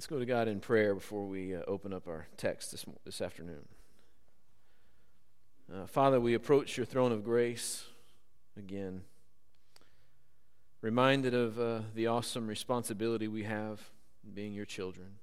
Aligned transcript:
Let's 0.00 0.06
go 0.06 0.18
to 0.18 0.24
God 0.24 0.48
in 0.48 0.60
prayer 0.60 0.94
before 0.94 1.26
we 1.26 1.54
uh, 1.54 1.60
open 1.68 1.92
up 1.92 2.08
our 2.08 2.26
text 2.38 2.70
this, 2.70 2.86
this 3.04 3.20
afternoon. 3.20 3.68
Uh, 5.70 5.86
Father, 5.86 6.18
we 6.18 6.32
approach 6.32 6.78
your 6.78 6.86
throne 6.86 7.12
of 7.12 7.22
grace 7.22 7.84
again, 8.56 9.02
reminded 10.80 11.34
of 11.34 11.60
uh, 11.60 11.80
the 11.94 12.06
awesome 12.06 12.46
responsibility 12.46 13.28
we 13.28 13.42
have 13.42 13.90
being 14.34 14.54
your 14.54 14.64
children 14.64 15.16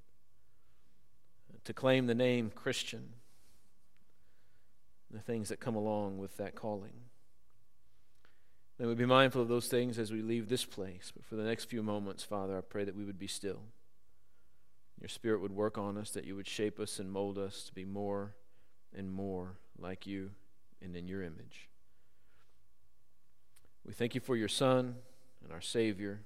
to 1.64 1.74
claim 1.74 2.06
the 2.06 2.14
name 2.14 2.52
Christian, 2.54 3.14
the 5.10 5.22
things 5.22 5.50
that 5.50 5.60
come 5.60 5.76
along 5.76 6.20
with 6.20 6.38
that 6.38 6.54
calling. 6.54 6.94
May 8.78 8.86
we 8.86 8.94
be 8.94 9.08
mindful 9.08 9.42
of 9.42 9.48
those 9.48 9.70
things 9.70 9.98
as 9.98 10.12
we 10.12 10.22
leave 10.22 10.50
this 10.50 10.66
place. 10.66 11.12
But 11.16 11.26
for 11.26 11.36
the 11.36 11.46
next 11.46 11.66
few 11.66 11.82
moments, 11.82 12.22
Father, 12.22 12.56
I 12.56 12.62
pray 12.62 12.84
that 12.84 12.96
we 12.96 13.06
would 13.06 13.18
be 13.18 13.26
still. 13.26 13.62
Your 15.00 15.10
Spirit 15.10 15.42
would 15.42 15.52
work 15.52 15.78
on 15.78 15.98
us, 15.98 16.12
that 16.12 16.26
you 16.26 16.36
would 16.36 16.48
shape 16.48 16.80
us 16.80 17.00
and 17.00 17.12
mold 17.12 17.38
us 17.38 17.64
to 17.64 17.74
be 17.74 17.86
more 17.86 18.34
and 18.96 19.12
more 19.12 19.58
like 19.78 20.08
you 20.08 20.32
and 20.82 20.96
in 20.96 21.08
your 21.08 21.22
image. 21.22 21.70
We 23.86 23.94
thank 23.94 24.16
you 24.16 24.22
for 24.22 24.36
your 24.36 24.48
Son 24.48 24.96
and 25.44 25.54
our 25.54 25.62
Savior 25.62 26.22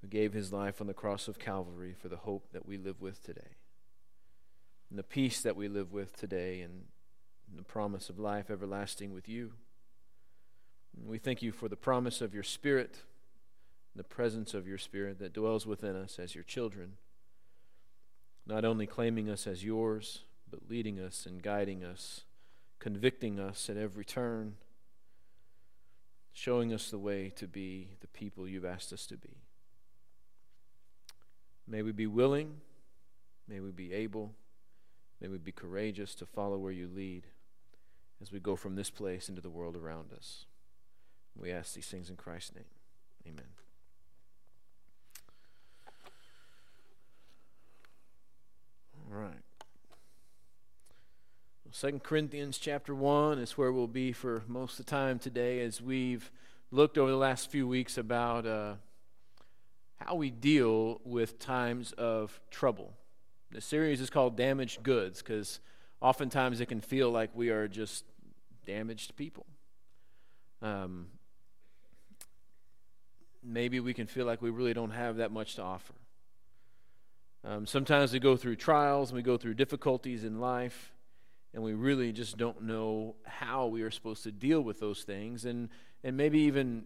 who 0.00 0.06
gave 0.06 0.32
his 0.32 0.52
life 0.52 0.80
on 0.80 0.86
the 0.86 0.94
cross 0.94 1.28
of 1.28 1.38
Calvary 1.38 1.94
for 2.00 2.08
the 2.08 2.16
hope 2.18 2.52
that 2.52 2.64
we 2.64 2.78
live 2.78 3.00
with 3.00 3.22
today, 3.22 3.56
and 4.88 4.98
the 4.98 5.02
peace 5.02 5.42
that 5.42 5.56
we 5.56 5.68
live 5.68 5.92
with 5.92 6.16
today, 6.16 6.62
and 6.62 6.84
the 7.54 7.62
promise 7.62 8.08
of 8.08 8.18
life 8.18 8.48
everlasting 8.48 9.12
with 9.12 9.28
you. 9.28 9.52
We 11.04 11.18
thank 11.18 11.42
you 11.42 11.52
for 11.52 11.68
the 11.68 11.76
promise 11.76 12.20
of 12.20 12.32
your 12.32 12.42
Spirit, 12.42 13.00
the 13.94 14.04
presence 14.04 14.54
of 14.54 14.66
your 14.66 14.78
Spirit 14.78 15.18
that 15.18 15.34
dwells 15.34 15.66
within 15.66 15.96
us 15.96 16.18
as 16.18 16.34
your 16.34 16.44
children, 16.44 16.92
not 18.50 18.64
only 18.64 18.86
claiming 18.86 19.30
us 19.30 19.46
as 19.46 19.64
yours, 19.64 20.22
but 20.50 20.68
leading 20.68 20.98
us 20.98 21.24
and 21.24 21.40
guiding 21.40 21.84
us, 21.84 22.22
convicting 22.80 23.38
us 23.38 23.70
at 23.70 23.76
every 23.76 24.04
turn, 24.04 24.56
showing 26.32 26.72
us 26.72 26.90
the 26.90 26.98
way 26.98 27.30
to 27.36 27.46
be 27.46 27.90
the 28.00 28.08
people 28.08 28.48
you've 28.48 28.64
asked 28.64 28.92
us 28.92 29.06
to 29.06 29.16
be. 29.16 29.36
May 31.68 31.82
we 31.82 31.92
be 31.92 32.08
willing, 32.08 32.56
may 33.46 33.60
we 33.60 33.70
be 33.70 33.92
able, 33.92 34.34
may 35.20 35.28
we 35.28 35.38
be 35.38 35.52
courageous 35.52 36.16
to 36.16 36.26
follow 36.26 36.58
where 36.58 36.72
you 36.72 36.88
lead 36.92 37.28
as 38.20 38.32
we 38.32 38.40
go 38.40 38.56
from 38.56 38.74
this 38.74 38.90
place 38.90 39.28
into 39.28 39.40
the 39.40 39.48
world 39.48 39.76
around 39.76 40.12
us. 40.12 40.46
We 41.36 41.52
ask 41.52 41.74
these 41.74 41.86
things 41.86 42.10
in 42.10 42.16
Christ's 42.16 42.56
name. 42.56 42.64
Amen. 43.28 43.46
All 49.12 49.18
right. 49.18 49.32
Second 51.72 52.04
Corinthians 52.04 52.58
chapter 52.58 52.94
1 52.94 53.40
is 53.40 53.58
where 53.58 53.72
we'll 53.72 53.88
be 53.88 54.12
for 54.12 54.44
most 54.46 54.78
of 54.78 54.86
the 54.86 54.90
time 54.90 55.18
today 55.18 55.60
as 55.62 55.82
we've 55.82 56.30
looked 56.70 56.96
over 56.96 57.10
the 57.10 57.16
last 57.16 57.50
few 57.50 57.66
weeks 57.66 57.98
about 57.98 58.46
uh, 58.46 58.74
how 59.96 60.14
we 60.14 60.30
deal 60.30 61.00
with 61.04 61.40
times 61.40 61.90
of 61.92 62.40
trouble. 62.52 62.94
The 63.50 63.60
series 63.60 64.00
is 64.00 64.10
called 64.10 64.36
Damaged 64.36 64.84
Goods 64.84 65.22
because 65.22 65.58
oftentimes 66.00 66.60
it 66.60 66.66
can 66.66 66.80
feel 66.80 67.10
like 67.10 67.30
we 67.34 67.50
are 67.50 67.66
just 67.66 68.04
damaged 68.64 69.16
people. 69.16 69.46
Um, 70.62 71.08
maybe 73.42 73.80
we 73.80 73.92
can 73.92 74.06
feel 74.06 74.26
like 74.26 74.40
we 74.40 74.50
really 74.50 74.74
don't 74.74 74.92
have 74.92 75.16
that 75.16 75.32
much 75.32 75.56
to 75.56 75.62
offer. 75.62 75.94
Um, 77.44 77.66
sometimes 77.66 78.12
we 78.12 78.18
go 78.18 78.36
through 78.36 78.56
trials 78.56 79.10
and 79.10 79.16
we 79.16 79.22
go 79.22 79.36
through 79.36 79.54
difficulties 79.54 80.24
in 80.24 80.40
life, 80.40 80.92
and 81.54 81.62
we 81.62 81.72
really 81.72 82.12
just 82.12 82.36
don't 82.36 82.62
know 82.62 83.16
how 83.24 83.66
we 83.66 83.82
are 83.82 83.90
supposed 83.90 84.22
to 84.24 84.32
deal 84.32 84.60
with 84.60 84.78
those 84.78 85.02
things. 85.02 85.44
And, 85.44 85.68
and 86.04 86.16
maybe 86.16 86.40
even, 86.40 86.84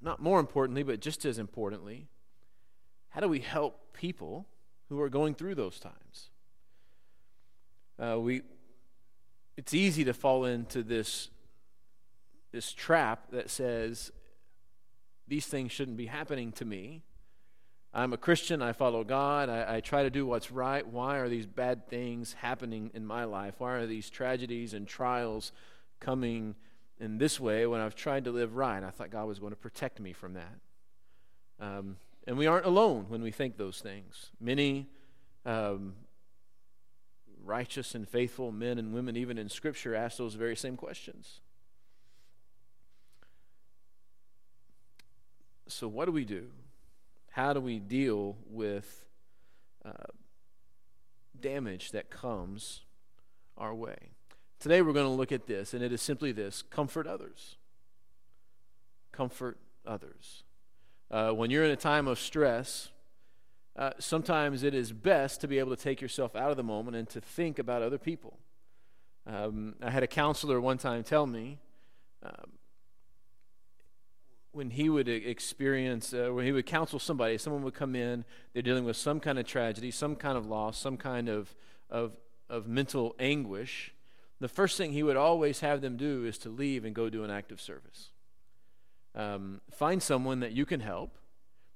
not 0.00 0.22
more 0.22 0.40
importantly, 0.40 0.82
but 0.82 1.00
just 1.00 1.24
as 1.24 1.38
importantly, 1.38 2.08
how 3.08 3.20
do 3.20 3.28
we 3.28 3.40
help 3.40 3.92
people 3.92 4.46
who 4.88 5.00
are 5.00 5.08
going 5.08 5.34
through 5.34 5.56
those 5.56 5.80
times? 5.80 6.30
Uh, 7.98 8.20
we, 8.20 8.42
it's 9.56 9.74
easy 9.74 10.04
to 10.04 10.12
fall 10.12 10.44
into 10.44 10.82
this, 10.82 11.30
this 12.52 12.72
trap 12.72 13.30
that 13.32 13.50
says, 13.50 14.12
these 15.26 15.46
things 15.46 15.72
shouldn't 15.72 15.96
be 15.96 16.06
happening 16.06 16.52
to 16.52 16.64
me. 16.64 17.02
I'm 17.96 18.12
a 18.12 18.18
Christian. 18.18 18.60
I 18.60 18.74
follow 18.74 19.04
God. 19.04 19.48
I, 19.48 19.76
I, 19.76 19.80
try 19.80 20.02
to 20.02 20.10
do 20.10 20.26
what's 20.26 20.50
right. 20.50 20.86
Why 20.86 21.16
are 21.16 21.30
these 21.30 21.46
bad 21.46 21.88
things 21.88 22.34
happening 22.34 22.90
in 22.92 23.06
my 23.06 23.24
life? 23.24 23.54
Why 23.56 23.72
are 23.72 23.86
these 23.86 24.10
tragedies 24.10 24.74
and 24.74 24.86
trials 24.86 25.50
coming 25.98 26.56
in 27.00 27.16
this 27.16 27.40
way 27.40 27.66
when 27.66 27.80
I've 27.80 27.94
tried 27.94 28.24
to 28.24 28.32
live 28.32 28.54
right? 28.54 28.84
I 28.84 28.90
thought 28.90 29.08
God 29.08 29.26
was 29.26 29.38
going 29.38 29.52
to 29.52 29.56
protect 29.56 29.98
me 29.98 30.12
from 30.12 30.34
that. 30.34 30.58
Um, 31.58 31.96
and 32.26 32.36
we 32.36 32.46
aren't 32.46 32.66
alone 32.66 33.06
when 33.08 33.22
we 33.22 33.30
think 33.30 33.56
those 33.56 33.80
things. 33.80 34.28
Many 34.38 34.88
um, 35.46 35.94
righteous 37.42 37.94
and 37.94 38.06
faithful 38.06 38.52
men 38.52 38.78
and 38.78 38.92
women, 38.92 39.16
even 39.16 39.38
in 39.38 39.48
Scripture, 39.48 39.94
ask 39.94 40.18
those 40.18 40.34
very 40.34 40.54
same 40.54 40.76
questions. 40.76 41.40
So, 45.66 45.88
what 45.88 46.04
do 46.04 46.12
we 46.12 46.26
do? 46.26 46.48
How 47.36 47.52
do 47.52 47.60
we 47.60 47.78
deal 47.78 48.38
with 48.48 49.04
uh, 49.84 49.90
damage 51.38 51.90
that 51.90 52.08
comes 52.08 52.80
our 53.58 53.74
way? 53.74 54.12
Today, 54.58 54.80
we're 54.80 54.94
going 54.94 55.04
to 55.04 55.10
look 55.10 55.32
at 55.32 55.46
this, 55.46 55.74
and 55.74 55.84
it 55.84 55.92
is 55.92 56.00
simply 56.00 56.32
this 56.32 56.62
comfort 56.62 57.06
others. 57.06 57.56
Comfort 59.12 59.58
others. 59.86 60.44
Uh, 61.10 61.32
when 61.32 61.50
you're 61.50 61.62
in 61.62 61.70
a 61.70 61.76
time 61.76 62.08
of 62.08 62.18
stress, 62.18 62.88
uh, 63.76 63.90
sometimes 63.98 64.62
it 64.62 64.72
is 64.72 64.90
best 64.92 65.42
to 65.42 65.46
be 65.46 65.58
able 65.58 65.76
to 65.76 65.82
take 65.82 66.00
yourself 66.00 66.34
out 66.34 66.50
of 66.50 66.56
the 66.56 66.64
moment 66.64 66.96
and 66.96 67.06
to 67.10 67.20
think 67.20 67.58
about 67.58 67.82
other 67.82 67.98
people. 67.98 68.38
Um, 69.26 69.74
I 69.82 69.90
had 69.90 70.02
a 70.02 70.06
counselor 70.06 70.58
one 70.58 70.78
time 70.78 71.04
tell 71.04 71.26
me 71.26 71.58
um, 72.22 72.52
when 74.56 74.70
he 74.70 74.88
would 74.88 75.06
experience, 75.06 76.14
uh, 76.14 76.30
when 76.32 76.46
he 76.46 76.52
would 76.52 76.64
counsel 76.64 76.98
somebody, 76.98 77.36
someone 77.36 77.62
would 77.62 77.74
come 77.74 77.94
in, 77.94 78.24
they're 78.52 78.62
dealing 78.62 78.84
with 78.84 78.96
some 78.96 79.20
kind 79.20 79.38
of 79.38 79.46
tragedy, 79.46 79.90
some 79.90 80.16
kind 80.16 80.38
of 80.38 80.46
loss, 80.46 80.78
some 80.78 80.96
kind 80.96 81.28
of, 81.28 81.54
of, 81.90 82.12
of 82.48 82.66
mental 82.66 83.14
anguish, 83.18 83.92
the 84.40 84.48
first 84.48 84.76
thing 84.76 84.92
he 84.92 85.02
would 85.02 85.16
always 85.16 85.60
have 85.60 85.80
them 85.80 85.96
do 85.96 86.24
is 86.24 86.38
to 86.38 86.48
leave 86.48 86.84
and 86.84 86.94
go 86.94 87.08
do 87.08 87.24
an 87.24 87.30
act 87.30 87.52
of 87.52 87.60
service. 87.60 88.10
Um, 89.14 89.60
find 89.70 90.02
someone 90.02 90.40
that 90.40 90.52
you 90.52 90.66
can 90.66 90.80
help 90.80 91.16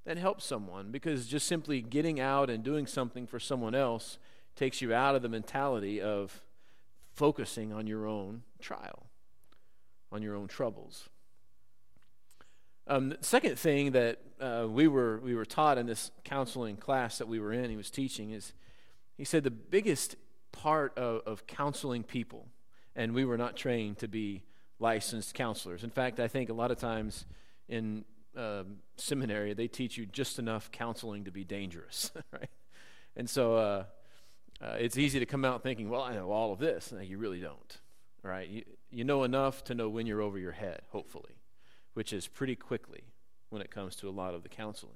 and 0.06 0.18
help 0.18 0.40
someone 0.42 0.90
because 0.90 1.26
just 1.26 1.46
simply 1.46 1.80
getting 1.80 2.18
out 2.18 2.50
and 2.50 2.62
doing 2.62 2.86
something 2.86 3.26
for 3.26 3.38
someone 3.38 3.74
else 3.74 4.18
takes 4.56 4.82
you 4.82 4.92
out 4.92 5.14
of 5.14 5.22
the 5.22 5.28
mentality 5.28 6.00
of 6.00 6.42
focusing 7.12 7.72
on 7.72 7.86
your 7.86 8.06
own 8.06 8.42
trial, 8.58 9.06
on 10.12 10.22
your 10.22 10.34
own 10.34 10.48
troubles. 10.48 11.08
Um, 12.90 13.10
the 13.10 13.18
second 13.20 13.56
thing 13.56 13.92
that 13.92 14.18
uh, 14.40 14.66
we, 14.68 14.88
were, 14.88 15.20
we 15.20 15.36
were 15.36 15.44
taught 15.44 15.78
in 15.78 15.86
this 15.86 16.10
counseling 16.24 16.76
class 16.76 17.18
that 17.18 17.28
we 17.28 17.38
were 17.38 17.52
in, 17.52 17.70
he 17.70 17.76
was 17.76 17.88
teaching, 17.88 18.32
is 18.32 18.52
he 19.16 19.22
said 19.22 19.44
the 19.44 19.50
biggest 19.52 20.16
part 20.50 20.98
of, 20.98 21.22
of 21.24 21.46
counseling 21.46 22.02
people, 22.02 22.48
and 22.96 23.14
we 23.14 23.24
were 23.24 23.38
not 23.38 23.54
trained 23.54 23.98
to 23.98 24.08
be 24.08 24.42
licensed 24.80 25.34
counselors. 25.34 25.84
In 25.84 25.90
fact, 25.90 26.18
I 26.18 26.26
think 26.26 26.50
a 26.50 26.52
lot 26.52 26.72
of 26.72 26.78
times 26.78 27.26
in 27.68 28.04
um, 28.36 28.78
seminary, 28.96 29.54
they 29.54 29.68
teach 29.68 29.96
you 29.96 30.04
just 30.04 30.40
enough 30.40 30.72
counseling 30.72 31.26
to 31.26 31.30
be 31.30 31.44
dangerous, 31.44 32.10
right? 32.32 32.50
And 33.14 33.30
so 33.30 33.54
uh, 33.54 33.84
uh, 34.60 34.76
it's 34.80 34.98
easy 34.98 35.20
to 35.20 35.26
come 35.26 35.44
out 35.44 35.62
thinking, 35.62 35.90
well, 35.90 36.02
I 36.02 36.14
know 36.14 36.32
all 36.32 36.52
of 36.52 36.58
this. 36.58 36.90
No, 36.90 37.00
you 37.00 37.18
really 37.18 37.38
don't, 37.38 37.78
right? 38.24 38.48
You, 38.48 38.64
you 38.90 39.04
know 39.04 39.22
enough 39.22 39.62
to 39.64 39.76
know 39.76 39.88
when 39.88 40.08
you're 40.08 40.22
over 40.22 40.40
your 40.40 40.50
head, 40.50 40.80
hopefully 40.90 41.36
which 41.94 42.12
is 42.12 42.26
pretty 42.28 42.56
quickly 42.56 43.02
when 43.50 43.62
it 43.62 43.70
comes 43.70 43.96
to 43.96 44.08
a 44.08 44.10
lot 44.10 44.34
of 44.34 44.42
the 44.42 44.48
counseling. 44.48 44.94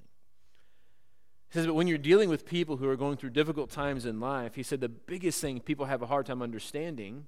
He 1.50 1.58
says, 1.58 1.66
but 1.66 1.74
when 1.74 1.86
you're 1.86 1.98
dealing 1.98 2.28
with 2.28 2.46
people 2.46 2.78
who 2.78 2.88
are 2.88 2.96
going 2.96 3.16
through 3.16 3.30
difficult 3.30 3.70
times 3.70 4.06
in 4.06 4.18
life, 4.18 4.54
he 4.54 4.62
said 4.62 4.80
the 4.80 4.88
biggest 4.88 5.40
thing 5.40 5.60
people 5.60 5.86
have 5.86 6.02
a 6.02 6.06
hard 6.06 6.26
time 6.26 6.42
understanding 6.42 7.26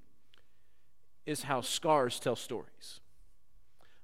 is 1.27 1.45
how 1.45 1.61
scars 1.61 2.19
tell 2.19 2.37
stories. 2.37 3.01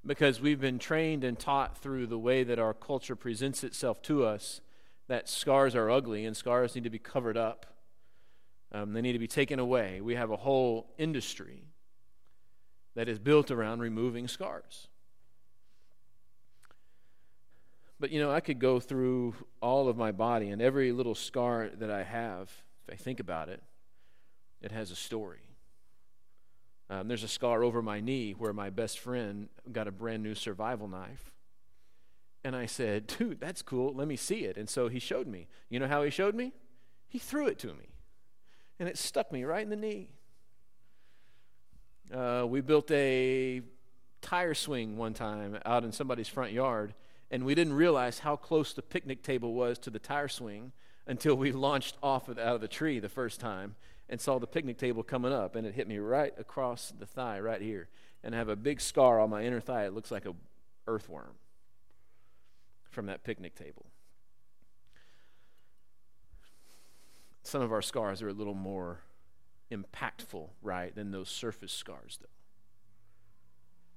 Because 0.05 0.41
we've 0.41 0.61
been 0.61 0.79
trained 0.79 1.23
and 1.23 1.39
taught 1.39 1.79
through 1.79 2.09
the 2.09 2.19
way 2.19 2.43
that 2.43 2.59
our 2.59 2.75
culture 2.75 3.15
presents 3.15 3.63
itself 3.63 4.03
to 4.03 4.25
us 4.25 4.61
that 5.09 5.29
scars 5.29 5.75
are 5.75 5.91
ugly 5.91 6.25
and 6.25 6.37
scars 6.37 6.75
need 6.75 6.85
to 6.85 6.91
be 6.91 6.99
covered 6.99 7.37
up. 7.37 7.67
Um, 8.73 8.93
they 8.93 9.03
need 9.03 9.13
to 9.13 9.19
be 9.19 9.29
taken 9.29 9.59
away. 9.59 10.01
We 10.01 10.15
have 10.15 10.31
a 10.31 10.37
whole 10.37 10.93
industry 10.99 11.65
that 12.95 13.09
is 13.09 13.19
built 13.19 13.51
around 13.51 13.81
removing 13.81 14.27
scars. 14.27 14.89
But 18.03 18.11
you 18.11 18.19
know, 18.19 18.33
I 18.33 18.41
could 18.41 18.59
go 18.59 18.81
through 18.81 19.33
all 19.61 19.89
of 19.89 19.97
my 19.97 20.11
body, 20.11 20.51
and 20.51 20.61
every 20.61 20.91
little 20.91 21.15
scar 21.15 21.71
that 21.79 21.89
I 21.89 22.03
have, 22.03 22.51
if 22.83 22.93
I 22.93 22.97
think 22.97 23.21
about 23.21 23.49
it, 23.49 23.63
it 24.61 24.73
has 24.73 24.91
a 24.91 24.97
story. 24.97 25.39
Um, 26.91 27.07
there's 27.07 27.23
a 27.23 27.29
scar 27.29 27.63
over 27.63 27.81
my 27.81 28.01
knee 28.01 28.33
where 28.33 28.53
my 28.53 28.71
best 28.71 28.99
friend 28.99 29.49
got 29.71 29.87
a 29.87 29.93
brand 29.93 30.25
new 30.25 30.35
survival 30.35 30.89
knife. 30.89 31.33
And 32.43 32.57
I 32.57 32.67
said, 32.67 33.07
dude, 33.07 33.39
that's 33.39 33.63
cool. 33.63 33.95
Let 33.95 34.09
me 34.09 34.17
see 34.17 34.47
it. 34.47 34.57
And 34.57 34.69
so 34.69 34.89
he 34.89 34.99
showed 34.99 35.29
me. 35.29 35.47
You 35.69 35.79
know 35.79 35.87
how 35.87 36.03
he 36.03 36.11
showed 36.11 36.35
me? 36.35 36.55
He 37.07 37.21
threw 37.21 37.47
it 37.47 37.61
to 37.61 37.69
me. 37.69 37.95
And 38.81 38.89
it 38.89 38.99
stuck 38.99 39.31
me 39.31 39.45
right 39.45 39.63
in 39.63 39.71
the 39.71 39.77
knee. 39.77 40.09
Uh, 42.13 42.47
we 42.49 42.63
built 42.63 42.91
a 42.91 43.63
tire 44.21 44.55
swing 44.55 44.97
one 44.97 45.15
time 45.15 45.57
out 45.65 45.85
in 45.85 45.93
somebody's 45.93 46.27
front 46.27 46.51
yard, 46.51 46.95
and 47.33 47.45
we 47.45 47.55
didn't 47.55 47.73
realize 47.73 48.21
how 48.21 48.37
close 48.37 48.75
the 48.75 48.83
picnic 48.83 49.23
table 49.23 49.55
was 49.55 49.79
to 49.79 49.91
the 49.91 49.99
tire 49.99 50.29
swing 50.29 50.71
until 51.07 51.35
we 51.35 51.51
launched 51.51 51.97
off 52.03 52.29
of, 52.29 52.39
out 52.39 52.55
of 52.55 52.61
the 52.61 52.69
tree 52.69 53.01
the 53.01 53.09
first 53.09 53.41
time 53.41 53.75
and 54.11 54.21
saw 54.21 54.39
the 54.39 54.47
picnic 54.47 54.77
table 54.77 55.03
coming 55.03 55.33
up, 55.33 55.57
and 55.57 55.67
it 55.67 55.75
hit 55.75 55.89
me 55.89 55.97
right 55.97 56.35
across 56.39 56.93
the 56.97 57.07
thigh, 57.07 57.41
right 57.41 57.63
here. 57.63 57.89
And 58.23 58.35
I 58.35 58.39
have 58.39 58.51
a 58.51 58.57
big 58.57 58.83
scar 58.83 59.19
on 59.19 59.31
my 59.31 59.45
inner 59.45 59.61
thigh. 59.61 59.87
It 59.87 59.95
looks 59.95 60.11
like 60.11 60.27
a 60.27 60.35
earthworm 60.87 61.35
from 62.91 63.07
that 63.07 63.25
picnic 63.25 63.55
table. 63.55 63.87
Some 67.43 67.63
of 67.63 67.73
our 67.73 67.83
scars 67.83 68.21
are 68.21 68.29
a 68.29 68.35
little 68.35 68.55
more 68.55 69.01
impactful, 69.73 70.51
right, 70.61 70.95
than 70.95 71.11
those 71.11 71.31
surface 71.31 71.73
scars, 71.73 72.19
though. 72.21 72.29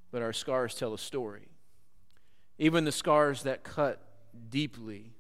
But 0.10 0.22
our 0.22 0.32
scars 0.32 0.74
tell 0.74 0.94
a 0.94 0.98
story. 0.98 1.50
Even 2.58 2.86
the 2.86 2.92
scars 2.92 3.44
that 3.44 3.64
cut 3.64 4.02
deeply 4.50 5.12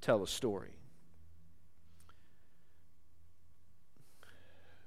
tell 0.00 0.22
a 0.22 0.26
story. 0.26 0.76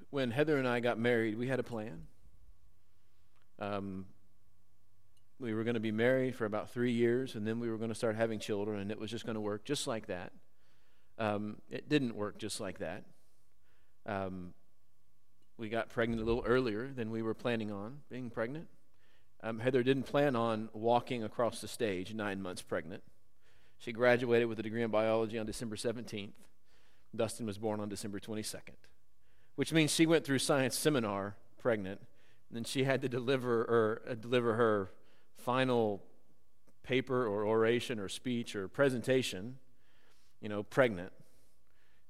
When 0.09 0.31
Heather 0.31 0.57
and 0.57 0.67
I 0.67 0.79
got 0.79 0.97
married, 0.97 1.37
we 1.37 1.47
had 1.47 1.59
a 1.59 1.63
plan. 1.63 2.07
Um, 3.59 4.05
we 5.39 5.53
were 5.53 5.63
going 5.63 5.75
to 5.75 5.79
be 5.79 5.91
married 5.91 6.35
for 6.35 6.45
about 6.45 6.71
three 6.71 6.91
years, 6.91 7.35
and 7.35 7.45
then 7.45 7.59
we 7.59 7.69
were 7.69 7.77
going 7.77 7.89
to 7.89 7.95
start 7.95 8.15
having 8.15 8.39
children, 8.39 8.79
and 8.79 8.91
it 8.91 8.99
was 8.99 9.11
just 9.11 9.25
going 9.25 9.35
to 9.35 9.41
work 9.41 9.65
just 9.65 9.85
like 9.85 10.07
that. 10.07 10.31
Um, 11.19 11.57
it 11.69 11.89
didn't 11.89 12.15
work 12.15 12.37
just 12.37 12.59
like 12.59 12.79
that. 12.79 13.03
Um, 14.05 14.53
we 15.57 15.69
got 15.69 15.89
pregnant 15.89 16.21
a 16.21 16.25
little 16.25 16.43
earlier 16.45 16.91
than 16.95 17.11
we 17.11 17.21
were 17.21 17.33
planning 17.33 17.71
on 17.71 17.99
being 18.09 18.29
pregnant. 18.29 18.67
Um, 19.43 19.59
Heather 19.59 19.83
didn't 19.83 20.03
plan 20.03 20.35
on 20.35 20.69
walking 20.73 21.23
across 21.23 21.61
the 21.61 21.67
stage 21.67 22.13
nine 22.13 22.41
months 22.41 22.61
pregnant. 22.61 23.03
She 23.77 23.91
graduated 23.91 24.47
with 24.47 24.59
a 24.59 24.63
degree 24.63 24.81
in 24.81 24.89
biology 24.89 25.37
on 25.37 25.45
December 25.45 25.75
17th. 25.75 26.31
Dustin 27.15 27.45
was 27.45 27.57
born 27.57 27.79
on 27.79 27.89
December 27.89 28.19
22nd, 28.19 28.75
which 29.55 29.71
means 29.71 29.93
she 29.93 30.05
went 30.05 30.25
through 30.25 30.39
science 30.39 30.75
seminar 30.75 31.35
pregnant, 31.57 31.99
and 32.49 32.57
then 32.57 32.63
she 32.63 32.83
had 32.83 33.01
to 33.01 33.09
deliver 33.09 33.61
or 33.61 34.01
uh, 34.09 34.15
deliver 34.15 34.55
her 34.55 34.91
final 35.37 36.03
paper 36.83 37.27
or 37.27 37.45
oration 37.45 37.99
or 37.99 38.09
speech 38.09 38.55
or 38.55 38.67
presentation, 38.67 39.57
you 40.41 40.49
know, 40.49 40.63
pregnant. 40.63 41.11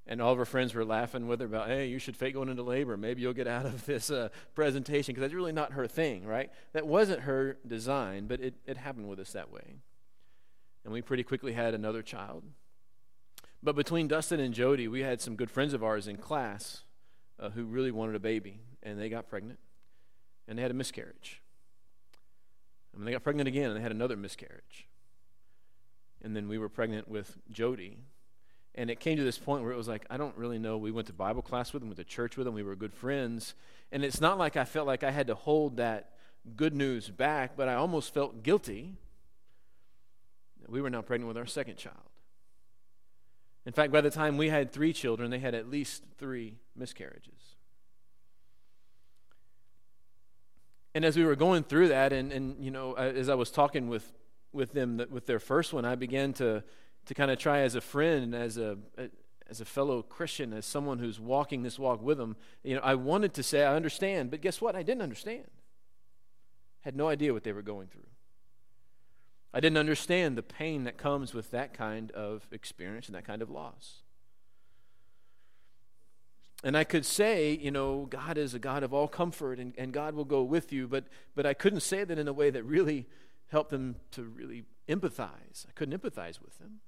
And 0.10 0.22
all 0.22 0.32
of 0.32 0.38
her 0.38 0.46
friends 0.46 0.74
were 0.74 0.86
laughing 0.86 1.28
with 1.28 1.42
her 1.42 1.46
about, 1.46 1.68
hey, 1.68 1.88
you 1.88 2.00
should 2.00 2.16
fake 2.16 2.34
going 2.34 2.48
into 2.48 2.64
labor. 2.64 2.96
Maybe 2.96 3.22
you'll 3.22 3.34
get 3.34 3.48
out 3.48 3.66
of 3.66 3.86
this 3.86 4.10
uh, 4.10 4.30
presentation 4.56 5.14
because 5.14 5.22
that's 5.22 5.34
really 5.34 5.52
not 5.52 5.74
her 5.74 5.86
thing, 5.86 6.26
right? 6.26 6.50
That 6.72 6.88
wasn't 6.88 7.22
her 7.22 7.58
design, 7.68 8.28
but 8.28 8.40
it, 8.40 8.54
it 8.66 8.78
happened 8.78 9.10
with 9.10 9.20
us 9.20 9.34
that 9.34 9.52
way. 9.52 9.76
And 10.86 10.94
we 10.94 11.02
pretty 11.02 11.24
quickly 11.24 11.52
had 11.52 11.74
another 11.74 12.02
child. 12.02 12.44
But 13.62 13.76
between 13.76 14.08
Dustin 14.08 14.40
and 14.40 14.54
Jody, 14.54 14.88
we 14.88 15.02
had 15.02 15.20
some 15.20 15.36
good 15.36 15.52
friends 15.52 15.74
of 15.74 15.84
ours 15.84 16.08
in 16.08 16.16
class 16.16 16.84
uh, 17.40 17.50
who 17.50 17.66
really 17.66 17.92
wanted 17.92 18.16
a 18.16 18.20
baby, 18.20 18.62
and 18.84 19.00
they 19.00 19.10
got 19.10 19.28
pregnant, 19.28 19.60
and 20.48 20.58
they 20.58 20.62
had 20.62 20.72
a 20.72 20.76
miscarriage. 20.76 21.42
And 22.96 23.06
they 23.06 23.12
got 23.12 23.24
pregnant 23.24 23.48
again, 23.48 23.70
and 23.70 23.78
they 23.78 23.82
had 23.82 23.92
another 23.92 24.16
miscarriage. 24.16 24.88
And 26.24 26.36
then 26.36 26.48
we 26.48 26.58
were 26.58 26.70
pregnant 26.70 27.08
with 27.08 27.38
Jody, 27.52 27.98
and 28.78 28.92
it 28.92 29.00
came 29.00 29.18
to 29.18 29.24
this 29.24 29.40
point 29.40 29.64
where 29.64 29.74
it 29.74 29.78
was 29.78 29.88
like, 29.88 30.06
I 30.08 30.18
don't 30.18 30.38
really 30.38 30.60
know. 30.60 30.78
We 30.78 30.92
went 30.92 31.08
to 31.08 31.14
Bible 31.14 31.42
class 31.42 31.74
with 31.74 31.82
them, 31.82 31.90
went 31.90 31.98
to 31.98 32.04
church 32.04 32.38
with 32.38 32.46
them, 32.46 32.54
we 32.54 32.62
were 32.62 32.76
good 32.76 32.94
friends. 32.94 33.56
And 33.92 34.06
it's 34.06 34.22
not 34.22 34.38
like 34.38 34.56
I 34.56 34.66
felt 34.66 34.86
like 34.86 35.04
I 35.04 35.10
had 35.10 35.28
to 35.28 35.36
hold 35.36 35.78
that 35.78 36.12
good 36.56 36.76
news 36.76 37.10
back, 37.10 37.58
but 37.58 37.68
I 37.68 37.74
almost 37.74 38.14
felt 38.14 38.44
guilty 38.44 38.96
that 40.62 40.70
we 40.70 40.80
were 40.80 40.92
now 40.92 41.02
pregnant 41.02 41.28
with 41.28 41.38
our 41.38 41.48
second 41.48 41.78
child. 41.78 41.98
In 43.66 43.74
fact, 43.74 43.92
by 43.92 44.02
the 44.02 44.12
time 44.12 44.38
we 44.38 44.50
had 44.50 44.72
three 44.72 44.94
children, 44.94 45.32
they 45.32 45.40
had 45.40 45.56
at 45.56 45.70
least 45.70 46.04
three 46.20 46.56
miscarriages. 46.76 47.34
And 50.94 51.04
as 51.04 51.18
we 51.18 51.26
were 51.26 51.36
going 51.36 51.64
through 51.64 51.90
that, 51.90 52.14
and, 52.14 52.32
and 52.32 52.64
you 52.64 52.72
know, 52.72 52.94
uh, 52.94 53.12
as 53.16 53.28
I 53.28 53.36
was 53.36 53.50
talking 53.50 53.90
with, 53.90 54.14
with 54.54 54.72
them, 54.72 55.04
with 55.10 55.26
their 55.26 55.40
first 55.40 55.74
one, 55.74 55.84
I 55.84 55.96
began 55.96 56.34
to 56.34 56.64
to 57.08 57.14
kind 57.14 57.32
of 57.32 57.40
try 57.40 57.60
as 57.60 57.76
a 57.76 57.82
friend, 57.82 58.36
as 58.36 58.58
a, 58.58 58.78
as 59.50 59.62
a 59.62 59.66
fellow 59.66 60.02
Christian, 60.02 60.54
as 60.54 60.66
someone 60.66 61.00
who's 61.00 61.20
walking 61.20 61.64
this 61.64 61.80
walk 61.80 62.02
with 62.02 62.18
them, 62.18 62.36
you 62.64 62.76
know, 62.76 62.82
I 62.84 62.96
wanted 62.96 63.34
to 63.36 63.44
say 63.44 63.64
I 63.64 63.76
understand, 63.76 64.30
but 64.30 64.42
guess 64.42 64.62
what? 64.62 64.76
I 64.76 64.84
didn't 64.84 65.02
understand. 65.02 65.48
Had 66.82 66.96
no 66.96 67.08
idea 67.08 67.34
what 67.34 67.44
they 67.44 67.54
were 67.54 67.62
going 67.62 67.88
through. 67.88 68.08
I 69.54 69.62
didn't 69.62 69.78
understand 69.78 70.38
the 70.38 70.44
pain 70.44 70.84
that 70.84 70.98
comes 70.98 71.34
with 71.34 71.52
that 71.52 71.74
kind 71.74 72.12
of 72.12 72.46
experience 72.52 73.08
and 73.08 73.16
that 73.16 73.26
kind 73.26 73.42
of 73.42 73.50
loss. 73.50 74.04
And 76.64 76.76
I 76.76 76.84
could 76.84 77.06
say, 77.06 77.54
you 77.54 77.72
know, 77.72 78.08
God 78.10 78.38
is 78.38 78.54
a 78.54 78.60
God 78.60 78.84
of 78.84 78.94
all 78.94 79.08
comfort 79.08 79.60
and, 79.60 79.74
and 79.78 79.94
God 79.94 80.16
will 80.16 80.26
go 80.26 80.44
with 80.44 80.74
you, 80.74 80.88
but, 80.88 81.06
but 81.36 81.46
I 81.46 81.54
couldn't 81.54 81.82
say 81.82 82.04
that 82.04 82.20
in 82.20 82.28
a 82.28 82.34
way 82.34 82.50
that 82.50 82.64
really 82.64 83.08
helped 83.50 83.70
them 83.70 83.96
to 84.12 84.24
really 84.24 84.66
empathize. 84.90 85.66
I 85.68 85.72
couldn't 85.76 86.00
empathize 86.00 86.42
with 86.42 86.58
them. 86.60 86.82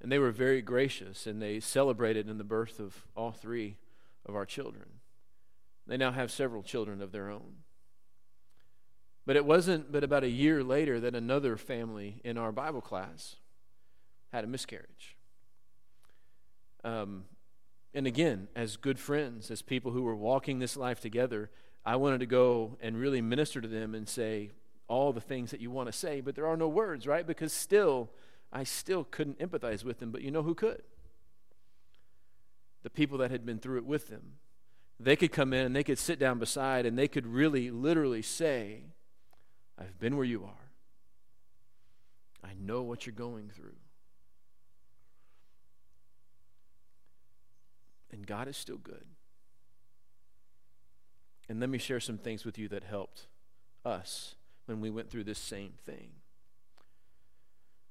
And 0.00 0.10
they 0.10 0.18
were 0.18 0.30
very 0.30 0.62
gracious 0.62 1.26
and 1.26 1.42
they 1.42 1.60
celebrated 1.60 2.28
in 2.28 2.38
the 2.38 2.44
birth 2.44 2.80
of 2.80 3.04
all 3.16 3.32
three 3.32 3.76
of 4.26 4.34
our 4.34 4.46
children. 4.46 4.86
They 5.86 5.96
now 5.96 6.12
have 6.12 6.30
several 6.30 6.62
children 6.62 7.02
of 7.02 7.12
their 7.12 7.28
own. 7.28 7.56
But 9.26 9.36
it 9.36 9.44
wasn't 9.44 9.92
but 9.92 10.02
about 10.02 10.24
a 10.24 10.30
year 10.30 10.64
later 10.64 11.00
that 11.00 11.14
another 11.14 11.56
family 11.56 12.20
in 12.24 12.38
our 12.38 12.52
Bible 12.52 12.80
class 12.80 13.36
had 14.32 14.44
a 14.44 14.46
miscarriage. 14.46 15.16
Um, 16.82 17.24
and 17.92 18.06
again, 18.06 18.48
as 18.54 18.76
good 18.76 18.98
friends, 18.98 19.50
as 19.50 19.62
people 19.62 19.92
who 19.92 20.02
were 20.02 20.16
walking 20.16 20.58
this 20.58 20.76
life 20.76 21.00
together, 21.00 21.50
I 21.84 21.96
wanted 21.96 22.20
to 22.20 22.26
go 22.26 22.78
and 22.80 22.96
really 22.96 23.20
minister 23.20 23.60
to 23.60 23.68
them 23.68 23.94
and 23.94 24.08
say 24.08 24.52
all 24.88 25.12
the 25.12 25.20
things 25.20 25.50
that 25.50 25.60
you 25.60 25.70
want 25.70 25.88
to 25.88 25.92
say, 25.92 26.20
but 26.20 26.34
there 26.34 26.46
are 26.46 26.56
no 26.56 26.68
words, 26.68 27.06
right? 27.06 27.26
Because 27.26 27.52
still, 27.52 28.10
I 28.52 28.64
still 28.64 29.04
couldn't 29.04 29.38
empathize 29.38 29.84
with 29.84 30.00
them, 30.00 30.10
but 30.10 30.22
you 30.22 30.30
know 30.30 30.42
who 30.42 30.54
could? 30.54 30.82
The 32.82 32.90
people 32.90 33.18
that 33.18 33.30
had 33.30 33.46
been 33.46 33.58
through 33.58 33.78
it 33.78 33.86
with 33.86 34.08
them. 34.08 34.38
They 34.98 35.16
could 35.16 35.32
come 35.32 35.52
in 35.52 35.66
and 35.66 35.76
they 35.76 35.84
could 35.84 35.98
sit 35.98 36.18
down 36.18 36.38
beside 36.38 36.84
and 36.84 36.98
they 36.98 37.08
could 37.08 37.26
really, 37.26 37.70
literally 37.70 38.22
say, 38.22 38.84
I've 39.78 39.98
been 39.98 40.16
where 40.16 40.26
you 40.26 40.44
are. 40.44 40.70
I 42.42 42.52
know 42.58 42.82
what 42.82 43.06
you're 43.06 43.14
going 43.14 43.50
through. 43.50 43.76
And 48.12 48.26
God 48.26 48.48
is 48.48 48.56
still 48.56 48.76
good. 48.76 49.04
And 51.48 51.60
let 51.60 51.70
me 51.70 51.78
share 51.78 52.00
some 52.00 52.18
things 52.18 52.44
with 52.44 52.58
you 52.58 52.68
that 52.68 52.84
helped 52.84 53.26
us 53.84 54.34
when 54.66 54.80
we 54.80 54.90
went 54.90 55.10
through 55.10 55.24
this 55.24 55.38
same 55.38 55.72
thing. 55.84 56.10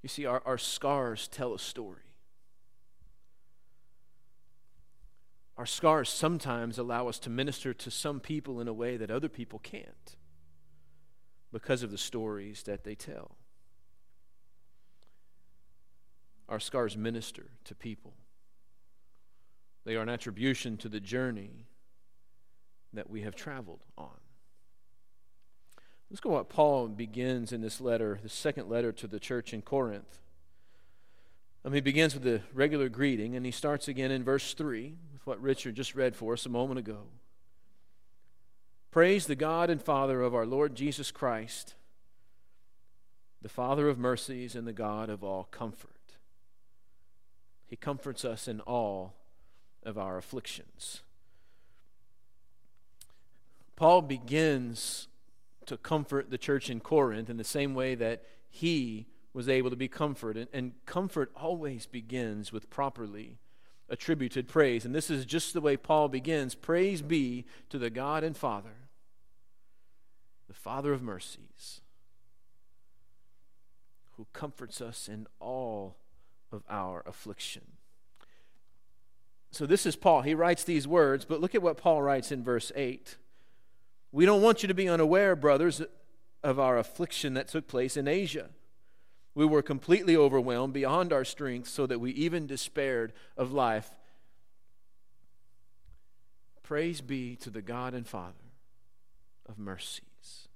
You 0.01 0.09
see, 0.09 0.25
our, 0.25 0.41
our 0.45 0.57
scars 0.57 1.27
tell 1.27 1.53
a 1.53 1.59
story. 1.59 2.01
Our 5.57 5.65
scars 5.65 6.09
sometimes 6.09 6.77
allow 6.77 7.09
us 7.09 7.19
to 7.19 7.29
minister 7.29 7.73
to 7.73 7.91
some 7.91 8.21
people 8.21 8.61
in 8.61 8.69
a 8.69 8.73
way 8.73 8.95
that 8.95 9.11
other 9.11 9.27
people 9.27 9.59
can't 9.59 10.15
because 11.51 11.83
of 11.83 11.91
the 11.91 11.97
stories 11.97 12.63
that 12.63 12.85
they 12.85 12.95
tell. 12.95 13.35
Our 16.47 16.61
scars 16.61 16.95
minister 16.95 17.47
to 17.65 17.75
people, 17.75 18.13
they 19.85 19.95
are 19.97 20.01
an 20.01 20.09
attribution 20.09 20.77
to 20.77 20.87
the 20.89 21.01
journey 21.01 21.67
that 22.93 23.09
we 23.09 23.21
have 23.21 23.35
traveled 23.35 23.83
on. 23.97 24.17
Let's 26.09 26.21
go 26.21 26.31
what 26.31 26.49
Paul 26.49 26.87
begins 26.87 27.51
in 27.51 27.61
this 27.61 27.79
letter, 27.79 28.19
the 28.23 28.29
second 28.29 28.67
letter 28.67 28.91
to 28.93 29.07
the 29.07 29.19
church 29.19 29.53
in 29.53 29.61
Corinth. 29.61 30.19
Um, 31.63 31.73
he 31.73 31.81
begins 31.81 32.13
with 32.13 32.23
the 32.23 32.41
regular 32.53 32.89
greeting, 32.89 33.35
and 33.35 33.45
he 33.45 33.51
starts 33.51 33.87
again 33.87 34.09
in 34.09 34.23
verse 34.23 34.53
3 34.53 34.95
with 35.13 35.27
what 35.27 35.41
Richard 35.41 35.75
just 35.75 35.93
read 35.93 36.15
for 36.15 36.33
us 36.33 36.45
a 36.45 36.49
moment 36.49 36.79
ago. 36.79 37.07
Praise 38.91 39.27
the 39.27 39.35
God 39.35 39.69
and 39.69 39.81
Father 39.81 40.21
of 40.21 40.33
our 40.33 40.47
Lord 40.47 40.73
Jesus 40.73 41.11
Christ. 41.11 41.75
the 43.41 43.49
Father 43.49 43.87
of 43.87 43.97
mercies 43.97 44.55
and 44.55 44.67
the 44.67 44.73
God 44.73 45.09
of 45.09 45.23
all 45.23 45.45
comfort. 45.45 46.17
He 47.67 47.75
comforts 47.75 48.25
us 48.25 48.47
in 48.47 48.59
all 48.61 49.13
of 49.83 49.97
our 49.97 50.17
afflictions. 50.17 51.01
Paul 53.75 54.01
begins 54.01 55.07
to 55.69 55.77
comfort 55.77 56.29
the 56.29 56.37
church 56.37 56.69
in 56.69 56.79
Corinth 56.79 57.29
in 57.29 57.37
the 57.37 57.43
same 57.43 57.73
way 57.73 57.95
that 57.95 58.23
he 58.49 59.07
was 59.33 59.47
able 59.47 59.69
to 59.69 59.75
be 59.75 59.87
comforted. 59.87 60.47
And 60.51 60.73
comfort 60.85 61.31
always 61.35 61.85
begins 61.85 62.51
with 62.51 62.69
properly 62.69 63.37
attributed 63.87 64.47
praise. 64.47 64.83
And 64.83 64.93
this 64.93 65.09
is 65.09 65.25
just 65.25 65.53
the 65.53 65.61
way 65.61 65.77
Paul 65.77 66.07
begins 66.07 66.55
Praise 66.55 67.01
be 67.01 67.45
to 67.69 67.77
the 67.77 67.89
God 67.89 68.23
and 68.23 68.35
Father, 68.35 68.89
the 70.47 70.53
Father 70.53 70.91
of 70.91 71.01
mercies 71.01 71.81
who 74.17 74.27
comforts 74.33 74.81
us 74.81 75.07
in 75.07 75.27
all 75.39 75.95
of 76.51 76.63
our 76.69 77.03
affliction. 77.05 77.61
So, 79.51 79.65
this 79.65 79.85
is 79.85 79.95
Paul. 79.95 80.23
He 80.23 80.35
writes 80.35 80.63
these 80.63 80.87
words, 80.87 81.25
but 81.25 81.39
look 81.39 81.55
at 81.55 81.61
what 81.61 81.77
Paul 81.77 82.01
writes 82.01 82.31
in 82.31 82.43
verse 82.43 82.71
8. 82.75 83.17
We 84.11 84.25
don't 84.25 84.41
want 84.41 84.63
you 84.63 84.67
to 84.67 84.73
be 84.73 84.89
unaware, 84.89 85.35
brothers, 85.35 85.81
of 86.43 86.59
our 86.59 86.77
affliction 86.77 87.33
that 87.35 87.47
took 87.47 87.67
place 87.67 87.95
in 87.97 88.07
Asia. 88.07 88.49
We 89.35 89.45
were 89.45 89.61
completely 89.61 90.17
overwhelmed 90.17 90.73
beyond 90.73 91.13
our 91.13 91.25
strength, 91.25 91.69
so 91.69 91.85
that 91.85 91.99
we 91.99 92.11
even 92.11 92.47
despaired 92.47 93.13
of 93.37 93.51
life. 93.51 93.91
Praise 96.63 97.01
be 97.01 97.35
to 97.37 97.49
the 97.49 97.61
God 97.61 97.93
and 97.93 98.07
Father 98.07 98.33
of 99.47 99.57
mercies, 99.57 100.47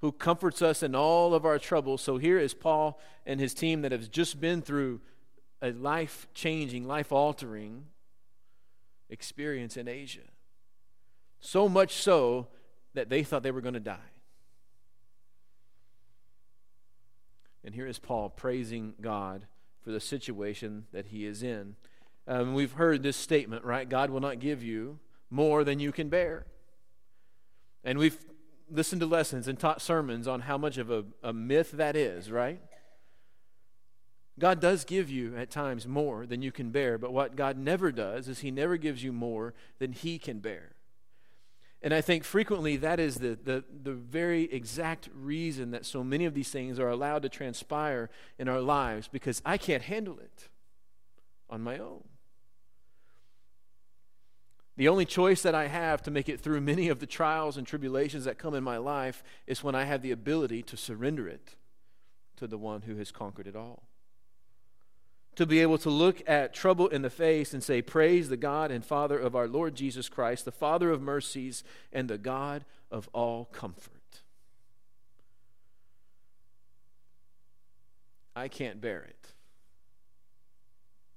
who 0.00 0.12
comforts 0.12 0.60
us 0.62 0.82
in 0.82 0.94
all 0.94 1.34
of 1.34 1.44
our 1.44 1.58
troubles. 1.58 2.02
So 2.02 2.18
here 2.18 2.38
is 2.38 2.54
Paul 2.54 3.00
and 3.24 3.40
his 3.40 3.54
team 3.54 3.82
that 3.82 3.92
has 3.92 4.08
just 4.08 4.40
been 4.40 4.60
through 4.60 5.00
a 5.62 5.72
life 5.72 6.26
changing, 6.34 6.86
life 6.86 7.12
altering 7.12 7.86
experience 9.08 9.76
in 9.76 9.88
Asia. 9.88 10.20
So 11.44 11.68
much 11.68 11.92
so 11.92 12.46
that 12.94 13.10
they 13.10 13.22
thought 13.22 13.42
they 13.42 13.50
were 13.50 13.60
going 13.60 13.74
to 13.74 13.80
die. 13.80 13.98
And 17.62 17.74
here 17.74 17.86
is 17.86 17.98
Paul 17.98 18.30
praising 18.30 18.94
God 18.98 19.46
for 19.82 19.90
the 19.90 20.00
situation 20.00 20.86
that 20.92 21.08
he 21.08 21.26
is 21.26 21.42
in. 21.42 21.76
Um, 22.26 22.54
we've 22.54 22.72
heard 22.72 23.02
this 23.02 23.18
statement, 23.18 23.62
right? 23.62 23.86
God 23.86 24.08
will 24.08 24.20
not 24.20 24.38
give 24.38 24.62
you 24.62 24.98
more 25.28 25.64
than 25.64 25.80
you 25.80 25.92
can 25.92 26.08
bear. 26.08 26.46
And 27.84 27.98
we've 27.98 28.18
listened 28.70 29.02
to 29.02 29.06
lessons 29.06 29.46
and 29.46 29.58
taught 29.58 29.82
sermons 29.82 30.26
on 30.26 30.40
how 30.40 30.56
much 30.56 30.78
of 30.78 30.90
a, 30.90 31.04
a 31.22 31.34
myth 31.34 31.72
that 31.72 31.94
is, 31.94 32.30
right? 32.30 32.62
God 34.38 34.60
does 34.60 34.86
give 34.86 35.10
you 35.10 35.36
at 35.36 35.50
times 35.50 35.86
more 35.86 36.24
than 36.24 36.40
you 36.40 36.50
can 36.50 36.70
bear, 36.70 36.96
but 36.96 37.12
what 37.12 37.36
God 37.36 37.58
never 37.58 37.92
does 37.92 38.28
is 38.28 38.38
He 38.38 38.50
never 38.50 38.78
gives 38.78 39.04
you 39.04 39.12
more 39.12 39.52
than 39.78 39.92
He 39.92 40.18
can 40.18 40.38
bear. 40.38 40.73
And 41.84 41.92
I 41.92 42.00
think 42.00 42.24
frequently 42.24 42.78
that 42.78 42.98
is 42.98 43.16
the, 43.16 43.38
the, 43.44 43.62
the 43.82 43.92
very 43.92 44.44
exact 44.44 45.10
reason 45.14 45.70
that 45.72 45.84
so 45.84 46.02
many 46.02 46.24
of 46.24 46.32
these 46.32 46.48
things 46.48 46.78
are 46.80 46.88
allowed 46.88 47.20
to 47.22 47.28
transpire 47.28 48.08
in 48.38 48.48
our 48.48 48.62
lives 48.62 49.06
because 49.06 49.42
I 49.44 49.58
can't 49.58 49.82
handle 49.82 50.18
it 50.18 50.48
on 51.50 51.60
my 51.60 51.76
own. 51.76 52.04
The 54.78 54.88
only 54.88 55.04
choice 55.04 55.42
that 55.42 55.54
I 55.54 55.66
have 55.66 56.02
to 56.04 56.10
make 56.10 56.30
it 56.30 56.40
through 56.40 56.62
many 56.62 56.88
of 56.88 57.00
the 57.00 57.06
trials 57.06 57.58
and 57.58 57.66
tribulations 57.66 58.24
that 58.24 58.38
come 58.38 58.54
in 58.54 58.64
my 58.64 58.78
life 58.78 59.22
is 59.46 59.62
when 59.62 59.74
I 59.74 59.84
have 59.84 60.00
the 60.00 60.10
ability 60.10 60.62
to 60.62 60.78
surrender 60.78 61.28
it 61.28 61.54
to 62.36 62.46
the 62.46 62.58
one 62.58 62.82
who 62.82 62.96
has 62.96 63.12
conquered 63.12 63.46
it 63.46 63.54
all. 63.54 63.82
To 65.36 65.46
be 65.46 65.60
able 65.60 65.78
to 65.78 65.90
look 65.90 66.22
at 66.28 66.54
trouble 66.54 66.86
in 66.88 67.02
the 67.02 67.10
face 67.10 67.52
and 67.52 67.62
say, 67.62 67.82
Praise 67.82 68.28
the 68.28 68.36
God 68.36 68.70
and 68.70 68.84
Father 68.84 69.18
of 69.18 69.34
our 69.34 69.48
Lord 69.48 69.74
Jesus 69.74 70.08
Christ, 70.08 70.44
the 70.44 70.52
Father 70.52 70.90
of 70.90 71.02
mercies 71.02 71.64
and 71.92 72.08
the 72.08 72.18
God 72.18 72.64
of 72.90 73.08
all 73.12 73.46
comfort. 73.46 73.90
I 78.36 78.48
can't 78.48 78.80
bear 78.80 79.02
it, 79.02 79.32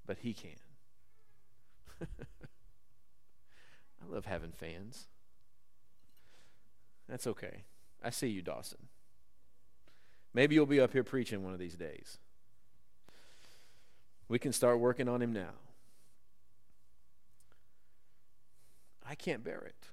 but 0.06 0.20
He 0.20 0.34
can. 0.34 0.52
I 2.02 2.06
love 4.10 4.26
having 4.26 4.52
fans. 4.52 5.08
That's 7.08 7.28
okay. 7.28 7.64
I 8.04 8.10
see 8.10 8.28
you, 8.28 8.42
Dawson. 8.42 8.88
Maybe 10.34 10.56
you'll 10.56 10.66
be 10.66 10.80
up 10.80 10.94
here 10.94 11.04
preaching 11.04 11.44
one 11.44 11.54
of 11.54 11.60
these 11.60 11.76
days. 11.76 12.20
We 14.28 14.40
can 14.40 14.52
start 14.52 14.80
working 14.80 15.08
on 15.08 15.22
him 15.22 15.32
now. 15.32 15.54
I 19.10 19.16
can't 19.16 19.44
bear 19.44 19.62
it, 19.66 19.88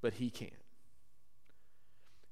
but 0.00 0.14
he 0.14 0.30
can. 0.30 0.50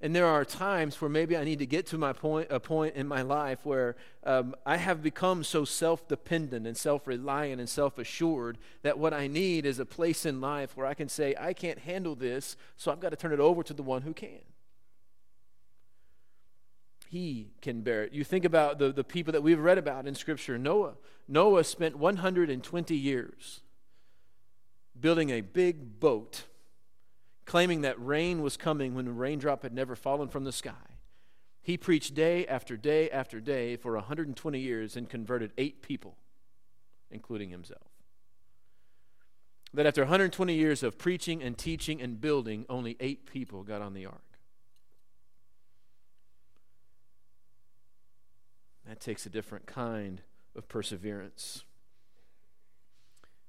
And 0.00 0.14
there 0.14 0.26
are 0.26 0.44
times 0.44 1.00
where 1.00 1.08
maybe 1.08 1.36
I 1.36 1.42
need 1.42 1.58
to 1.58 1.66
get 1.66 1.86
to 1.86 1.98
my 1.98 2.12
point, 2.12 2.46
a 2.50 2.60
point 2.60 2.94
in 2.94 3.08
my 3.08 3.22
life 3.22 3.58
where 3.64 3.96
um, 4.22 4.54
I 4.64 4.76
have 4.76 5.02
become 5.02 5.42
so 5.42 5.64
self 5.64 6.06
dependent 6.06 6.68
and 6.68 6.76
self 6.76 7.08
reliant 7.08 7.58
and 7.58 7.68
self 7.68 7.98
assured 7.98 8.58
that 8.82 8.98
what 8.98 9.12
I 9.12 9.26
need 9.26 9.66
is 9.66 9.80
a 9.80 9.84
place 9.84 10.24
in 10.24 10.40
life 10.40 10.76
where 10.76 10.86
I 10.86 10.94
can 10.94 11.08
say, 11.08 11.34
I 11.38 11.52
can't 11.52 11.80
handle 11.80 12.14
this, 12.14 12.56
so 12.76 12.92
I've 12.92 13.00
got 13.00 13.08
to 13.08 13.16
turn 13.16 13.32
it 13.32 13.40
over 13.40 13.64
to 13.64 13.74
the 13.74 13.82
one 13.82 14.02
who 14.02 14.14
can. 14.14 14.38
He 17.10 17.52
can 17.62 17.80
bear 17.80 18.04
it. 18.04 18.12
You 18.12 18.22
think 18.22 18.44
about 18.44 18.78
the, 18.78 18.92
the 18.92 19.02
people 19.02 19.32
that 19.32 19.42
we've 19.42 19.58
read 19.58 19.78
about 19.78 20.06
in 20.06 20.14
Scripture 20.14 20.58
Noah. 20.58 20.94
Noah 21.26 21.64
spent 21.64 21.96
120 21.96 22.94
years 22.94 23.60
building 25.00 25.30
a 25.30 25.40
big 25.40 26.00
boat 26.00 26.44
claiming 27.46 27.80
that 27.80 27.98
rain 27.98 28.42
was 28.42 28.58
coming 28.58 28.94
when 28.94 29.06
a 29.06 29.10
raindrop 29.10 29.62
had 29.62 29.72
never 29.72 29.96
fallen 29.96 30.28
from 30.28 30.44
the 30.44 30.52
sky. 30.52 30.98
He 31.62 31.78
preached 31.78 32.14
day 32.14 32.46
after 32.46 32.76
day 32.76 33.08
after 33.10 33.40
day 33.40 33.76
for 33.76 33.94
120 33.94 34.58
years 34.58 34.94
and 34.94 35.08
converted 35.08 35.52
eight 35.56 35.80
people, 35.80 36.18
including 37.10 37.48
himself. 37.48 37.88
That 39.72 39.86
after 39.86 40.02
120 40.02 40.52
years 40.52 40.82
of 40.82 40.98
preaching 40.98 41.42
and 41.42 41.56
teaching 41.56 42.02
and 42.02 42.20
building, 42.20 42.66
only 42.68 42.98
eight 43.00 43.24
people 43.24 43.62
got 43.62 43.80
on 43.80 43.94
the 43.94 44.04
ark. 44.04 44.27
That 48.88 49.00
takes 49.00 49.26
a 49.26 49.30
different 49.30 49.66
kind 49.66 50.22
of 50.56 50.66
perseverance. 50.66 51.64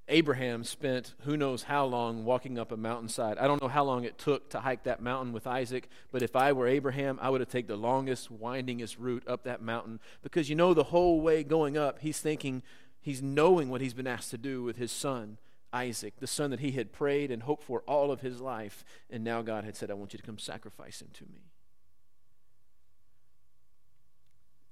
Abraham 0.10 0.66
spent 0.66 1.14
who 1.22 1.38
knows 1.38 1.64
how 1.64 1.86
long 1.86 2.26
walking 2.26 2.60
up 2.60 2.74
a 2.74 2.78
mountainside. 2.78 3.38
I 3.38 3.48
don't 3.48 3.62
know 3.62 3.70
how 3.70 3.86
long 3.86 4.04
it 4.04 4.18
took 4.18 4.50
to 4.50 4.60
hike 4.60 4.84
that 4.84 5.02
mountain 5.02 5.32
with 5.32 5.48
Isaac, 5.48 5.88
but 6.12 6.24
if 6.24 6.36
I 6.36 6.52
were 6.52 6.68
Abraham, 6.68 7.20
I 7.22 7.30
would 7.30 7.40
have 7.40 7.50
taken 7.50 7.68
the 7.68 7.78
longest, 7.78 8.30
windingest 8.30 8.98
route 8.98 9.24
up 9.28 9.44
that 9.44 9.62
mountain 9.62 10.02
because 10.24 10.50
you 10.50 10.56
know 10.56 10.74
the 10.74 10.86
whole 10.86 11.22
way 11.22 11.44
going 11.44 11.78
up, 11.78 12.00
he's 12.00 12.20
thinking, 12.20 12.62
he's 13.00 13.22
knowing 13.22 13.70
what 13.70 13.82
he's 13.82 13.94
been 13.94 14.08
asked 14.08 14.32
to 14.32 14.38
do 14.38 14.64
with 14.64 14.76
his 14.76 14.92
son, 14.92 15.38
Isaac, 15.72 16.16
the 16.20 16.28
son 16.28 16.50
that 16.50 16.60
he 16.60 16.72
had 16.72 16.92
prayed 16.92 17.32
and 17.32 17.44
hoped 17.44 17.64
for 17.64 17.82
all 17.82 18.12
of 18.12 18.22
his 18.22 18.42
life, 18.42 18.84
and 19.10 19.24
now 19.24 19.42
God 19.42 19.64
had 19.64 19.78
said, 19.78 19.90
I 19.90 19.94
want 19.94 20.12
you 20.12 20.20
to 20.20 20.26
come 20.26 20.40
sacrifice 20.40 21.02
him 21.02 21.10
to 21.14 21.26
me. 21.26 21.49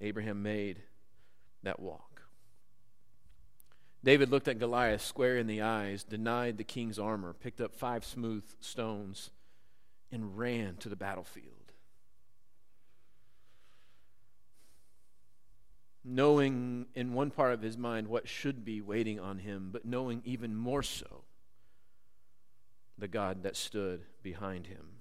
Abraham 0.01 0.43
made 0.43 0.81
that 1.63 1.79
walk. 1.79 2.21
David 4.03 4.29
looked 4.29 4.47
at 4.47 4.59
Goliath 4.59 5.01
square 5.01 5.37
in 5.37 5.47
the 5.47 5.61
eyes, 5.61 6.03
denied 6.03 6.57
the 6.57 6.63
king's 6.63 6.99
armor, 6.99 7.33
picked 7.33 7.59
up 7.59 7.73
five 7.73 8.05
smooth 8.05 8.45
stones, 8.61 9.31
and 10.11 10.37
ran 10.37 10.77
to 10.77 10.89
the 10.89 10.95
battlefield. 10.95 11.73
Knowing 16.05 16.85
in 16.95 17.13
one 17.13 17.31
part 17.31 17.53
of 17.53 17.61
his 17.61 17.77
mind 17.77 18.07
what 18.07 18.29
should 18.29 18.63
be 18.63 18.79
waiting 18.79 19.19
on 19.19 19.39
him, 19.39 19.69
but 19.73 19.83
knowing 19.83 20.21
even 20.23 20.55
more 20.55 20.83
so 20.83 21.23
the 22.97 23.07
God 23.09 23.43
that 23.43 23.57
stood 23.57 24.05
behind 24.23 24.67
him. 24.67 24.96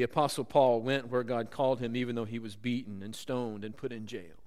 The 0.00 0.04
Apostle 0.04 0.44
Paul 0.44 0.80
went 0.80 1.08
where 1.08 1.22
God 1.22 1.50
called 1.50 1.80
him, 1.80 1.94
even 1.94 2.14
though 2.14 2.24
he 2.24 2.38
was 2.38 2.56
beaten 2.56 3.02
and 3.02 3.14
stoned 3.14 3.64
and 3.64 3.76
put 3.76 3.92
in 3.92 4.06
jail 4.06 4.46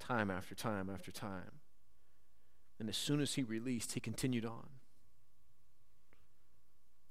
time 0.00 0.28
after 0.28 0.56
time 0.56 0.90
after 0.90 1.12
time. 1.12 1.60
And 2.80 2.88
as 2.88 2.96
soon 2.96 3.20
as 3.20 3.34
he 3.34 3.44
released, 3.44 3.92
he 3.92 4.00
continued 4.00 4.44
on. 4.44 4.66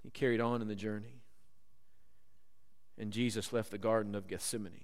He 0.02 0.10
carried 0.10 0.42
on 0.42 0.62
in 0.62 0.68
the 0.68 0.76
journey. 0.76 1.22
And 2.98 3.14
Jesus 3.14 3.54
left 3.54 3.72
the 3.72 3.78
Garden 3.78 4.16
of 4.16 4.28
Gethsemane 4.28 4.84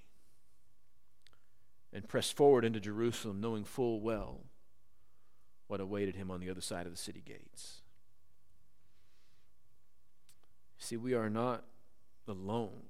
and 1.92 2.08
pressed 2.08 2.38
forward 2.38 2.64
into 2.64 2.80
Jerusalem, 2.80 3.42
knowing 3.42 3.66
full 3.66 4.00
well 4.00 4.46
what 5.68 5.82
awaited 5.82 6.16
him 6.16 6.32
on 6.32 6.40
the 6.40 6.50
other 6.50 6.62
side 6.62 6.86
of 6.86 6.94
the 6.94 6.98
city 6.98 7.22
gates. 7.22 7.82
See, 10.78 10.96
we 10.96 11.14
are 11.14 11.30
not 11.30 11.66
alone 12.30 12.84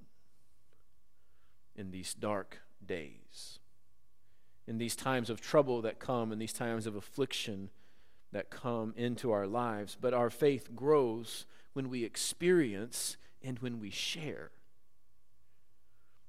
in 1.76 1.92
these 1.92 2.14
dark 2.14 2.60
days, 2.86 3.60
in 4.68 4.78
these 4.78 4.96
times 4.96 5.30
of 5.30 5.42
trouble 5.42 5.82
that 5.82 6.00
come, 6.00 6.32
in 6.32 6.40
these 6.40 6.54
times 6.54 6.86
of 6.86 6.96
affliction 6.96 7.70
that 8.32 8.50
come 8.50 8.94
into 8.96 9.32
our 9.32 9.48
lives. 9.48 9.98
But 10.00 10.14
our 10.14 10.30
faith 10.30 10.76
grows 10.76 11.46
when 11.74 11.90
we 11.90 12.04
experience 12.04 13.18
and 13.42 13.60
when 13.60 13.80
we 13.80 13.90
share 13.90 14.52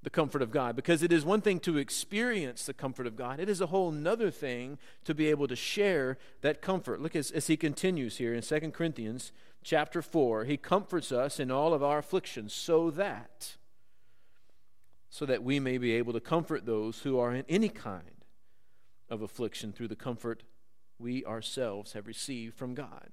the 0.02 0.10
comfort 0.10 0.42
of 0.42 0.50
God. 0.50 0.76
Because 0.76 1.02
it 1.02 1.12
is 1.12 1.24
one 1.24 1.40
thing 1.40 1.60
to 1.60 1.78
experience 1.78 2.64
the 2.64 2.74
comfort 2.74 3.06
of 3.06 3.16
God, 3.16 3.40
it 3.40 3.48
is 3.48 3.60
a 3.60 3.66
whole 3.66 3.90
nother 3.90 4.30
thing 4.30 4.78
to 5.04 5.14
be 5.14 5.28
able 5.28 5.48
to 5.48 5.56
share 5.56 6.18
that 6.40 6.62
comfort. 6.62 7.00
Look 7.00 7.16
as, 7.16 7.30
as 7.30 7.48
he 7.48 7.56
continues 7.56 8.16
here 8.16 8.34
in 8.34 8.42
2 8.42 8.60
Corinthians 8.70 9.32
chapter 9.62 10.02
4. 10.02 10.44
He 10.44 10.56
comforts 10.56 11.12
us 11.12 11.38
in 11.38 11.50
all 11.50 11.74
of 11.74 11.82
our 11.82 11.98
afflictions 11.98 12.52
so 12.52 12.90
that 12.90 13.56
so 15.12 15.26
that 15.26 15.42
we 15.42 15.58
may 15.58 15.76
be 15.76 15.92
able 15.92 16.12
to 16.12 16.20
comfort 16.20 16.64
those 16.64 17.00
who 17.00 17.18
are 17.18 17.34
in 17.34 17.44
any 17.48 17.68
kind 17.68 18.24
of 19.08 19.22
affliction 19.22 19.72
through 19.72 19.88
the 19.88 19.96
comfort 19.96 20.44
we 21.00 21.24
ourselves 21.24 21.94
have 21.94 22.06
received 22.06 22.54
from 22.54 22.74
God. 22.74 23.10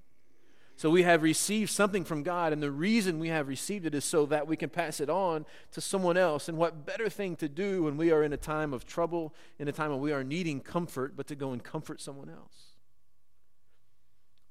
So 0.77 0.91
we 0.91 1.01
have 1.01 1.23
received 1.23 1.71
something 1.71 2.03
from 2.03 2.21
God, 2.21 2.53
and 2.53 2.61
the 2.61 2.69
reason 2.69 3.17
we 3.17 3.29
have 3.29 3.47
received 3.47 3.87
it 3.87 3.95
is 3.95 4.05
so 4.05 4.27
that 4.27 4.47
we 4.47 4.55
can 4.55 4.69
pass 4.69 4.99
it 4.99 5.09
on 5.09 5.43
to 5.71 5.81
someone 5.81 6.17
else. 6.17 6.47
And 6.47 6.55
what 6.55 6.85
better 6.85 7.09
thing 7.09 7.35
to 7.37 7.49
do 7.49 7.83
when 7.83 7.97
we 7.97 8.11
are 8.11 8.21
in 8.21 8.31
a 8.31 8.37
time 8.37 8.73
of 8.73 8.85
trouble, 8.85 9.33
in 9.57 9.67
a 9.67 9.71
time 9.71 9.89
when 9.89 10.01
we 10.01 10.11
are 10.11 10.23
needing 10.23 10.59
comfort, 10.59 11.17
but 11.17 11.25
to 11.27 11.35
go 11.35 11.51
and 11.51 11.63
comfort 11.63 11.99
someone 11.99 12.29
else? 12.29 12.75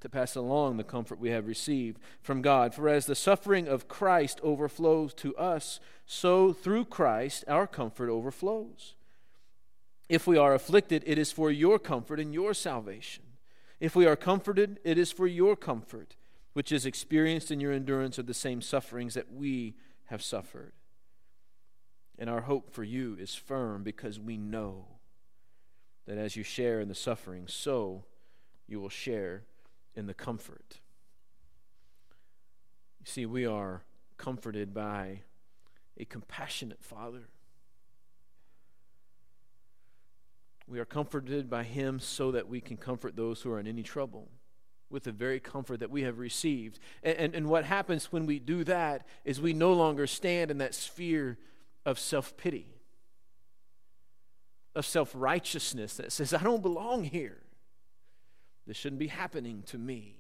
To 0.01 0.09
pass 0.09 0.35
along 0.35 0.79
the 0.79 0.85
comfort 0.85 1.21
we 1.21 1.31
have 1.31 1.47
received 1.47 2.01
from 2.23 2.43
God. 2.43 2.75
For 2.75 2.89
as 2.89 3.07
the 3.07 3.15
suffering 3.15 3.69
of 3.69 3.87
Christ 3.87 4.41
overflows 4.43 5.15
to 5.15 5.37
us, 5.37 5.79
so 6.07 6.53
through 6.53 6.87
Christ 6.87 7.45
our 7.47 7.69
comfort 7.69 8.11
overflows. 8.11 8.97
If 10.09 10.27
we 10.27 10.37
are 10.37 10.55
afflicted, 10.55 11.05
it 11.07 11.19
is 11.19 11.31
for 11.31 11.53
your 11.53 11.79
comfort 11.79 12.19
and 12.19 12.35
your 12.35 12.53
salvation. 12.53 13.26
If 13.79 13.95
we 13.95 14.07
are 14.07 14.17
comforted, 14.17 14.81
it 14.85 14.99
is 14.99 15.13
for 15.13 15.27
your 15.27 15.57
comfort, 15.57 16.17
which 16.55 16.73
is 16.73 16.87
experienced 16.87 17.51
in 17.51 17.61
your 17.61 17.73
endurance 17.73 18.19
of 18.19 18.27
the 18.27 18.35
same 18.35 18.63
sufferings 18.63 19.15
that 19.15 19.33
we 19.33 19.75
have 20.07 20.23
suffered. 20.23 20.73
And 22.19 22.31
our 22.31 22.43
hope 22.43 22.73
for 22.73 22.83
you 22.83 23.17
is 23.21 23.35
firm 23.35 23.83
because 23.83 24.19
we 24.19 24.39
know 24.39 24.87
that 26.07 26.17
as 26.17 26.37
you 26.37 26.43
share 26.43 26.81
in 26.81 26.89
the 26.89 26.95
suffering, 26.95 27.47
so 27.47 28.05
you 28.67 28.81
will 28.81 28.89
share 28.89 29.43
in 29.95 30.07
the 30.07 30.15
comfort. 30.15 30.81
You 33.01 33.07
see, 33.07 33.27
we 33.27 33.45
are 33.45 33.83
comforted 34.17 34.73
by 34.73 35.21
a 35.99 36.05
compassionate 36.05 36.83
Father 36.83 37.29
We 40.69 40.81
are 40.81 40.85
comforted 40.85 41.49
by 41.49 41.63
him 41.63 42.01
so 42.01 42.33
that 42.33 42.49
we 42.49 42.61
can 42.61 42.77
comfort 42.77 43.15
those 43.17 43.43
who 43.43 43.53
are 43.53 43.61
in 43.61 43.67
any 43.67 43.83
trouble 43.83 44.29
with 44.91 45.05
the 45.05 45.13
very 45.13 45.41
comfort 45.41 45.81
that 45.81 45.91
we 45.91 46.03
have 46.03 46.19
received. 46.19 46.79
And, 47.03 47.17
and, 47.19 47.35
and 47.35 47.49
what 47.49 47.65
happens 47.65 48.13
when 48.13 48.27
we 48.27 48.39
do 48.39 48.65
that 48.65 49.07
is 49.25 49.41
we 49.41 49.53
no 49.53 49.73
longer 49.73 50.07
stand 50.07 50.51
in 50.51 50.59
that 50.59 50.75
sphere 50.75 51.39
of 51.85 51.99
self 51.99 52.37
pity, 52.37 52.67
of 54.75 54.85
self 54.85 55.13
righteousness 55.15 55.97
that 55.97 56.13
says, 56.13 56.35
I 56.35 56.43
don't 56.43 56.63
belong 56.63 57.05
here. 57.05 57.39
This 58.67 58.77
shouldn't 58.77 58.99
be 58.99 59.07
happening 59.07 59.63
to 59.67 59.79
me. 59.79 60.17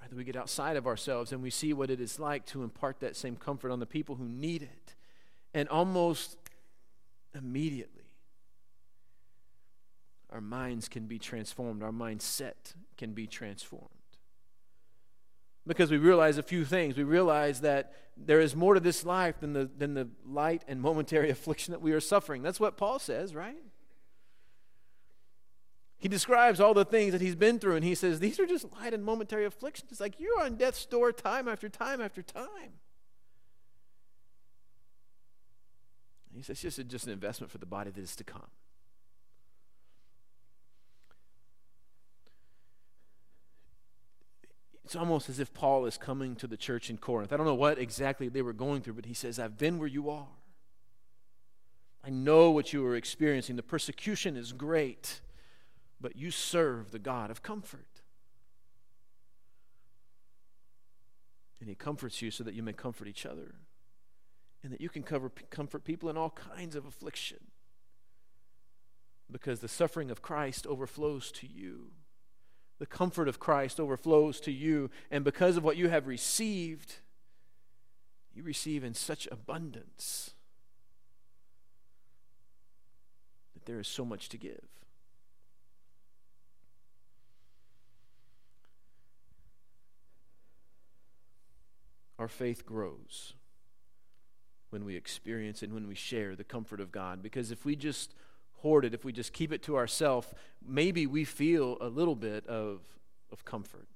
Rather, 0.00 0.14
we 0.14 0.24
get 0.24 0.36
outside 0.36 0.76
of 0.76 0.86
ourselves 0.86 1.32
and 1.32 1.42
we 1.42 1.50
see 1.50 1.72
what 1.72 1.90
it 1.90 2.00
is 2.00 2.20
like 2.20 2.46
to 2.46 2.62
impart 2.62 3.00
that 3.00 3.16
same 3.16 3.34
comfort 3.34 3.72
on 3.72 3.80
the 3.80 3.86
people 3.86 4.14
who 4.14 4.28
need 4.28 4.62
it. 4.62 4.94
And 5.54 5.68
almost 5.68 6.41
immediately 7.34 8.02
our 10.32 10.40
minds 10.40 10.88
can 10.88 11.06
be 11.06 11.18
transformed, 11.18 11.82
our 11.82 11.92
mindset 11.92 12.74
can 12.96 13.12
be 13.12 13.26
transformed. 13.26 13.88
Because 15.66 15.90
we 15.90 15.98
realize 15.98 16.38
a 16.38 16.42
few 16.42 16.64
things. 16.64 16.96
We 16.96 17.04
realize 17.04 17.60
that 17.60 17.92
there 18.16 18.40
is 18.40 18.56
more 18.56 18.74
to 18.74 18.80
this 18.80 19.04
life 19.04 19.38
than 19.40 19.52
the, 19.52 19.70
than 19.76 19.94
the 19.94 20.08
light 20.26 20.64
and 20.66 20.80
momentary 20.80 21.30
affliction 21.30 21.72
that 21.72 21.80
we 21.80 21.92
are 21.92 22.00
suffering. 22.00 22.42
That's 22.42 22.58
what 22.58 22.76
Paul 22.76 22.98
says, 22.98 23.34
right? 23.34 23.62
He 25.98 26.08
describes 26.08 26.58
all 26.58 26.74
the 26.74 26.84
things 26.84 27.12
that 27.12 27.20
he's 27.20 27.36
been 27.36 27.60
through, 27.60 27.76
and 27.76 27.84
he 27.84 27.94
says, 27.94 28.18
These 28.18 28.40
are 28.40 28.46
just 28.46 28.72
light 28.72 28.92
and 28.92 29.04
momentary 29.04 29.44
afflictions. 29.44 29.92
It's 29.92 30.00
like 30.00 30.18
you're 30.18 30.40
on 30.42 30.56
death's 30.56 30.84
door 30.84 31.12
time 31.12 31.46
after 31.46 31.68
time 31.68 32.00
after 32.00 32.22
time. 32.22 32.80
He 36.34 36.42
says 36.42 36.64
it's 36.64 36.76
just, 36.76 36.88
just 36.88 37.06
an 37.06 37.12
investment 37.12 37.50
for 37.50 37.58
the 37.58 37.66
body 37.66 37.90
that 37.90 38.00
is 38.00 38.16
to 38.16 38.24
come. 38.24 38.48
It's 44.84 44.96
almost 44.96 45.28
as 45.28 45.38
if 45.38 45.54
Paul 45.54 45.86
is 45.86 45.96
coming 45.96 46.34
to 46.36 46.46
the 46.46 46.56
church 46.56 46.90
in 46.90 46.98
Corinth. 46.98 47.32
I 47.32 47.36
don't 47.36 47.46
know 47.46 47.54
what 47.54 47.78
exactly 47.78 48.28
they 48.28 48.42
were 48.42 48.52
going 48.52 48.82
through, 48.82 48.94
but 48.94 49.06
he 49.06 49.14
says, 49.14 49.38
I've 49.38 49.56
been 49.56 49.78
where 49.78 49.88
you 49.88 50.10
are. 50.10 50.26
I 52.04 52.10
know 52.10 52.50
what 52.50 52.72
you 52.72 52.84
are 52.86 52.96
experiencing. 52.96 53.56
The 53.56 53.62
persecution 53.62 54.36
is 54.36 54.52
great, 54.52 55.20
but 56.00 56.16
you 56.16 56.30
serve 56.30 56.90
the 56.90 56.98
God 56.98 57.30
of 57.30 57.42
comfort. 57.42 58.02
And 61.60 61.68
he 61.68 61.76
comforts 61.76 62.20
you 62.20 62.32
so 62.32 62.42
that 62.42 62.54
you 62.54 62.62
may 62.62 62.72
comfort 62.72 63.06
each 63.06 63.24
other 63.24 63.54
and 64.62 64.72
that 64.72 64.80
you 64.80 64.88
can 64.88 65.02
cover, 65.02 65.30
comfort 65.50 65.84
people 65.84 66.08
in 66.08 66.16
all 66.16 66.30
kinds 66.30 66.76
of 66.76 66.86
affliction 66.86 67.38
because 69.32 69.60
the 69.60 69.68
suffering 69.68 70.10
of 70.10 70.22
Christ 70.22 70.66
overflows 70.66 71.32
to 71.32 71.46
you. 71.46 71.92
The 72.78 72.86
comfort 72.86 73.28
of 73.28 73.38
Christ 73.38 73.80
overflows 73.80 74.40
to 74.40 74.52
you, 74.52 74.90
and 75.10 75.24
because 75.24 75.56
of 75.56 75.64
what 75.64 75.76
you 75.76 75.88
have 75.88 76.06
received, 76.06 76.96
you 78.34 78.42
receive 78.42 78.84
in 78.84 78.94
such 78.94 79.28
abundance 79.30 80.32
that 83.54 83.66
there 83.66 83.80
is 83.80 83.88
so 83.88 84.04
much 84.04 84.28
to 84.30 84.36
give. 84.36 84.66
Our 92.18 92.28
faith 92.28 92.66
grows 92.66 93.34
when 94.72 94.86
we 94.86 94.96
experience 94.96 95.62
and 95.62 95.74
when 95.74 95.86
we 95.86 95.94
share 95.94 96.34
the 96.34 96.44
comfort 96.44 96.80
of 96.80 96.90
God. 96.90 97.22
Because 97.22 97.50
if 97.50 97.66
we 97.66 97.76
just 97.76 98.14
hoard 98.60 98.86
it, 98.86 98.94
if 98.94 99.04
we 99.04 99.12
just 99.12 99.34
keep 99.34 99.52
it 99.52 99.62
to 99.64 99.76
ourselves, 99.76 100.28
maybe 100.66 101.06
we 101.06 101.24
feel 101.24 101.76
a 101.80 101.88
little 101.88 102.16
bit 102.16 102.46
of, 102.46 102.80
of 103.30 103.44
comfort. 103.44 103.86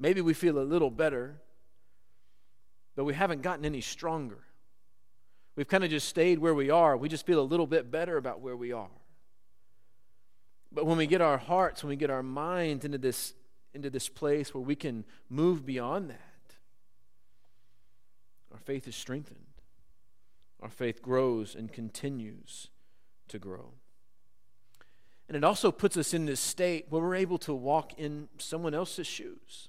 Maybe 0.00 0.20
we 0.20 0.34
feel 0.34 0.58
a 0.58 0.64
little 0.64 0.90
better, 0.90 1.36
but 2.96 3.04
we 3.04 3.14
haven't 3.14 3.42
gotten 3.42 3.64
any 3.64 3.80
stronger. 3.80 4.38
We've 5.54 5.68
kind 5.68 5.84
of 5.84 5.90
just 5.90 6.08
stayed 6.08 6.40
where 6.40 6.54
we 6.54 6.70
are. 6.70 6.96
We 6.96 7.08
just 7.08 7.24
feel 7.24 7.40
a 7.40 7.46
little 7.46 7.66
bit 7.66 7.90
better 7.90 8.16
about 8.16 8.40
where 8.40 8.56
we 8.56 8.72
are. 8.72 8.90
But 10.72 10.86
when 10.86 10.98
we 10.98 11.06
get 11.06 11.20
our 11.20 11.38
hearts, 11.38 11.84
when 11.84 11.90
we 11.90 11.96
get 11.96 12.10
our 12.10 12.22
minds 12.22 12.84
into 12.84 12.98
this, 12.98 13.32
into 13.72 13.90
this 13.90 14.08
place 14.08 14.52
where 14.52 14.62
we 14.62 14.74
can 14.74 15.04
move 15.30 15.64
beyond 15.64 16.10
that, 16.10 16.20
our 18.52 18.58
faith 18.58 18.88
is 18.88 18.96
strengthened 18.96 19.45
our 20.60 20.70
faith 20.70 21.02
grows 21.02 21.54
and 21.54 21.72
continues 21.72 22.68
to 23.28 23.38
grow. 23.38 23.72
And 25.28 25.36
it 25.36 25.44
also 25.44 25.72
puts 25.72 25.96
us 25.96 26.14
in 26.14 26.26
this 26.26 26.40
state 26.40 26.86
where 26.88 27.02
we're 27.02 27.16
able 27.16 27.38
to 27.38 27.54
walk 27.54 27.98
in 27.98 28.28
someone 28.38 28.74
else's 28.74 29.06
shoes. 29.06 29.68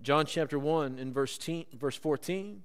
John 0.00 0.24
chapter 0.24 0.58
1 0.58 0.98
in 0.98 1.12
verse, 1.12 1.38
verse 1.74 1.96
14 1.96 2.64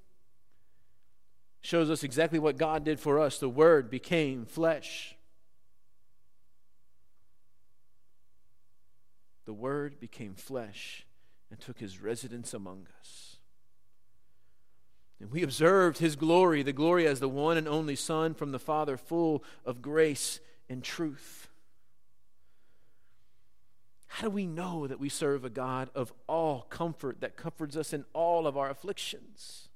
shows 1.61 1.89
us 1.89 2.03
exactly 2.03 2.39
what 2.39 2.57
God 2.57 2.85
did 2.85 2.99
for 2.99 3.19
us. 3.19 3.39
The 3.39 3.49
Word 3.49 3.89
became 3.89 4.45
flesh. 4.45 5.15
The 9.45 9.53
Word 9.53 9.99
became 9.99 10.35
flesh 10.35 11.05
and 11.51 11.59
took 11.59 11.79
his 11.79 12.01
residence 12.01 12.53
among 12.53 12.87
us. 13.01 13.28
And 15.19 15.31
we 15.31 15.43
observed 15.43 15.97
his 15.97 16.15
glory, 16.15 16.63
the 16.63 16.71
glory 16.71 17.05
as 17.05 17.19
the 17.19 17.27
one 17.27 17.57
and 17.57 17.67
only 17.67 17.95
Son 17.95 18.33
from 18.33 18.51
the 18.51 18.59
Father, 18.59 18.95
full 18.95 19.43
of 19.65 19.81
grace 19.81 20.39
and 20.69 20.83
truth. 20.83 21.49
How 24.07 24.27
do 24.27 24.29
we 24.31 24.47
know 24.47 24.87
that 24.87 24.99
we 24.99 25.09
serve 25.09 25.45
a 25.45 25.49
God 25.49 25.89
of 25.93 26.13
all 26.27 26.63
comfort 26.63 27.21
that 27.21 27.35
comforts 27.35 27.75
us 27.75 27.93
in 27.93 28.05
all 28.13 28.47
of 28.47 28.57
our 28.57 28.69
afflictions? 28.69 29.67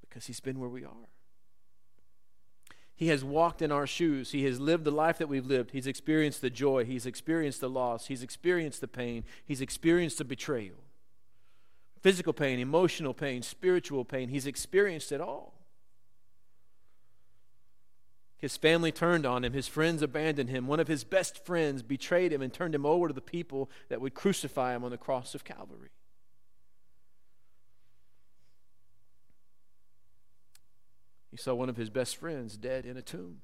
Because 0.00 0.26
he's 0.26 0.40
been 0.40 0.58
where 0.58 0.70
we 0.70 0.84
are. 0.84 1.13
He 2.96 3.08
has 3.08 3.24
walked 3.24 3.60
in 3.60 3.72
our 3.72 3.86
shoes. 3.86 4.30
He 4.30 4.44
has 4.44 4.60
lived 4.60 4.84
the 4.84 4.92
life 4.92 5.18
that 5.18 5.28
we've 5.28 5.46
lived. 5.46 5.72
He's 5.72 5.86
experienced 5.86 6.40
the 6.40 6.50
joy. 6.50 6.84
He's 6.84 7.06
experienced 7.06 7.60
the 7.60 7.68
loss. 7.68 8.06
He's 8.06 8.22
experienced 8.22 8.80
the 8.80 8.88
pain. 8.88 9.24
He's 9.44 9.60
experienced 9.60 10.18
the 10.18 10.24
betrayal. 10.24 10.76
Physical 12.00 12.32
pain, 12.32 12.60
emotional 12.60 13.14
pain, 13.14 13.42
spiritual 13.42 14.04
pain. 14.04 14.28
He's 14.28 14.46
experienced 14.46 15.10
it 15.10 15.20
all. 15.20 15.54
His 18.36 18.56
family 18.56 18.92
turned 18.92 19.24
on 19.24 19.42
him. 19.42 19.54
His 19.54 19.68
friends 19.68 20.02
abandoned 20.02 20.50
him. 20.50 20.66
One 20.66 20.78
of 20.78 20.86
his 20.86 21.02
best 21.02 21.44
friends 21.44 21.82
betrayed 21.82 22.32
him 22.32 22.42
and 22.42 22.52
turned 22.52 22.74
him 22.74 22.84
over 22.84 23.08
to 23.08 23.14
the 23.14 23.22
people 23.22 23.70
that 23.88 24.02
would 24.02 24.14
crucify 24.14 24.74
him 24.74 24.84
on 24.84 24.90
the 24.90 24.98
cross 24.98 25.34
of 25.34 25.44
Calvary. 25.44 25.88
He 31.34 31.38
saw 31.38 31.52
one 31.52 31.68
of 31.68 31.76
his 31.76 31.90
best 31.90 32.16
friends 32.16 32.56
dead 32.56 32.86
in 32.86 32.96
a 32.96 33.02
tomb. 33.02 33.38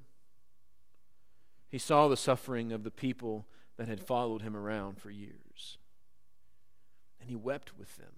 He 1.67 1.77
saw 1.77 2.07
the 2.07 2.15
suffering 2.15 2.71
of 2.71 2.85
the 2.85 2.89
people 2.89 3.47
that 3.75 3.89
had 3.89 3.99
followed 3.99 4.43
him 4.43 4.55
around 4.55 4.97
for 4.97 5.11
years. 5.11 5.77
And 7.19 7.27
he 7.29 7.35
wept 7.35 7.77
with 7.77 7.97
them. 7.97 8.13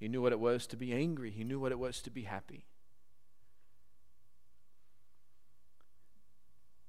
He 0.00 0.08
knew 0.08 0.20
what 0.20 0.32
it 0.32 0.40
was 0.40 0.66
to 0.66 0.76
be 0.76 0.92
angry, 0.92 1.30
he 1.30 1.44
knew 1.44 1.60
what 1.60 1.70
it 1.70 1.78
was 1.78 2.02
to 2.02 2.10
be 2.10 2.22
happy. 2.22 2.64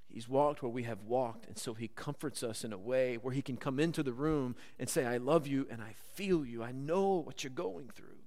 He's 0.08 0.28
walked 0.28 0.64
where 0.64 0.72
we 0.72 0.84
have 0.84 1.04
walked, 1.04 1.46
and 1.46 1.56
so 1.56 1.76
he 1.76 1.88
comforts 1.88 2.42
us 2.42 2.64
in 2.64 2.74
a 2.74 2.80
way 2.80 3.16
where 3.16 3.32
he 3.32 3.44
can 3.44 3.58
come 3.58 3.80
into 3.80 4.02
the 4.02 4.12
room 4.12 4.56
and 4.80 4.90
say, 4.90 5.06
I 5.06 5.18
love 5.18 5.46
you 5.46 5.68
and 5.70 5.84
I 5.84 5.94
feel 6.16 6.44
you. 6.44 6.64
I 6.64 6.72
know 6.72 7.22
what 7.24 7.44
you're 7.44 7.52
going 7.52 7.92
through 7.94 8.21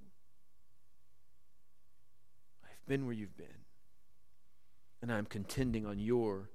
been 2.86 3.06
where 3.06 3.14
you've 3.14 3.36
been. 3.36 3.46
And 5.02 5.12
I'm 5.12 5.26
contending 5.26 5.86
on 5.86 5.98
your 5.98 6.50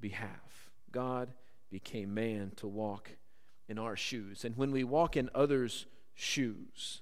behalf. 0.00 0.70
God 0.90 1.32
became 1.70 2.14
man 2.14 2.52
to 2.56 2.68
walk 2.68 3.10
in 3.68 3.78
our 3.78 3.96
shoes. 3.96 4.44
And 4.44 4.56
when 4.56 4.70
we 4.70 4.84
walk 4.84 5.16
in 5.16 5.30
others' 5.34 5.86
shoes, 6.14 7.00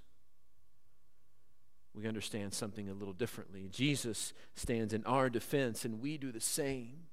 we 1.94 2.06
understand 2.06 2.54
something 2.54 2.88
a 2.88 2.94
little 2.94 3.12
differently. 3.12 3.68
Jesus 3.70 4.32
stands 4.54 4.94
in 4.94 5.04
our 5.04 5.28
defense, 5.28 5.84
and 5.84 6.00
we 6.00 6.16
do 6.16 6.30
the 6.30 6.40
same 6.40 7.06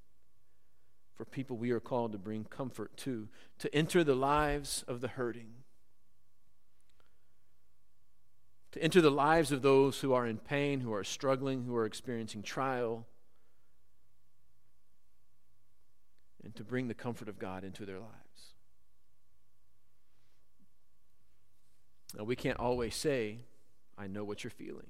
for 1.16 1.26
people 1.26 1.58
we 1.58 1.72
are 1.72 1.80
called 1.80 2.12
to 2.12 2.18
bring 2.20 2.44
comfort 2.44 2.96
to, 2.98 3.28
to 3.58 3.74
enter 3.74 4.04
the 4.04 4.16
lives 4.16 4.84
of 4.88 5.02
the 5.02 5.08
hurting 5.08 5.50
to 8.78 8.84
enter 8.84 9.02
the 9.02 9.10
lives 9.10 9.52
of 9.52 9.63
those 9.63 10.00
who 10.02 10.13
are 10.13 10.28
in 10.28 10.38
pain, 10.38 10.82
who 10.82 10.94
are 10.94 11.04
struggling, 11.04 11.63
who 11.63 11.76
are 11.76 11.86
experiencing 11.86 12.44
trial, 12.44 13.08
and 16.44 16.56
to 16.56 16.63
bring 16.63 16.88
the 16.88 16.94
comfort 16.94 17.28
of 17.28 17.40
God 17.40 17.63
into 17.63 17.88
their 17.88 17.98
lives. 17.98 18.54
Now, 22.16 22.24
we 22.24 22.36
can't 22.36 22.60
always 22.60 22.96
say, 22.96 23.40
I 23.98 24.06
know 24.06 24.24
what 24.24 24.44
you're 24.44 24.52
feeling. 24.52 24.88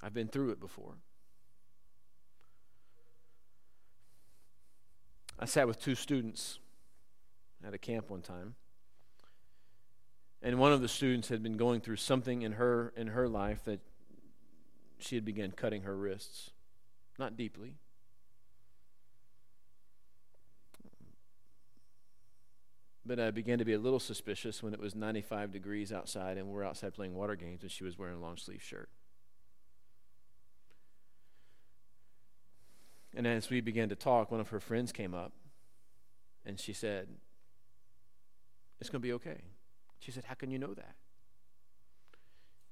I've 0.00 0.14
been 0.14 0.28
through 0.28 0.50
it 0.50 0.58
before. 0.58 0.94
I 5.38 5.44
sat 5.44 5.68
with 5.68 5.80
two 5.80 5.94
students 5.94 6.58
at 7.64 7.72
a 7.72 7.78
camp 7.78 8.10
one 8.10 8.22
time 8.22 8.56
and 10.42 10.58
one 10.58 10.72
of 10.72 10.80
the 10.80 10.88
students 10.88 11.28
had 11.28 11.42
been 11.42 11.56
going 11.56 11.80
through 11.80 11.96
something 11.96 12.42
in 12.42 12.52
her 12.52 12.92
in 12.96 13.08
her 13.08 13.28
life 13.28 13.64
that 13.64 13.80
she 14.98 15.14
had 15.14 15.24
begun 15.24 15.50
cutting 15.50 15.82
her 15.82 15.96
wrists 15.96 16.50
not 17.18 17.36
deeply 17.36 17.76
but 23.04 23.18
I 23.18 23.30
began 23.30 23.58
to 23.58 23.64
be 23.64 23.72
a 23.72 23.78
little 23.78 23.98
suspicious 23.98 24.62
when 24.62 24.72
it 24.72 24.80
was 24.80 24.94
95 24.94 25.50
degrees 25.50 25.92
outside 25.92 26.38
and 26.38 26.48
we're 26.48 26.64
outside 26.64 26.94
playing 26.94 27.14
water 27.14 27.34
games 27.34 27.62
and 27.62 27.70
she 27.70 27.84
was 27.84 27.98
wearing 27.98 28.16
a 28.16 28.20
long 28.20 28.36
sleeve 28.36 28.62
shirt. 28.62 28.88
And 33.14 33.26
as 33.26 33.50
we 33.50 33.60
began 33.60 33.88
to 33.88 33.96
talk, 33.96 34.30
one 34.30 34.40
of 34.40 34.48
her 34.50 34.60
friends 34.60 34.92
came 34.92 35.14
up 35.14 35.32
and 36.46 36.58
she 36.58 36.72
said, 36.72 37.08
It's 38.80 38.88
going 38.88 39.02
to 39.02 39.06
be 39.06 39.12
okay. 39.14 39.42
She 40.02 40.10
said, 40.10 40.24
How 40.24 40.34
can 40.34 40.50
you 40.50 40.58
know 40.58 40.74
that? 40.74 40.96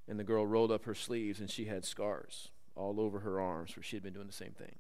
And 0.09 0.19
the 0.19 0.25
girl 0.25 0.45
rolled 0.45 0.73
up 0.73 0.85
her 0.85 0.97
sleeves 0.97 1.39
and 1.39 1.49
she 1.49 1.67
had 1.67 1.85
scars 1.85 2.49
all 2.75 2.99
over 2.99 3.21
her 3.21 3.41
arms 3.41 3.77
where 3.77 3.85
she 3.85 3.95
had 3.95 4.03
been 4.03 4.13
doing 4.13 4.27
the 4.27 4.33
same 4.33 4.51
thing. 4.51 4.75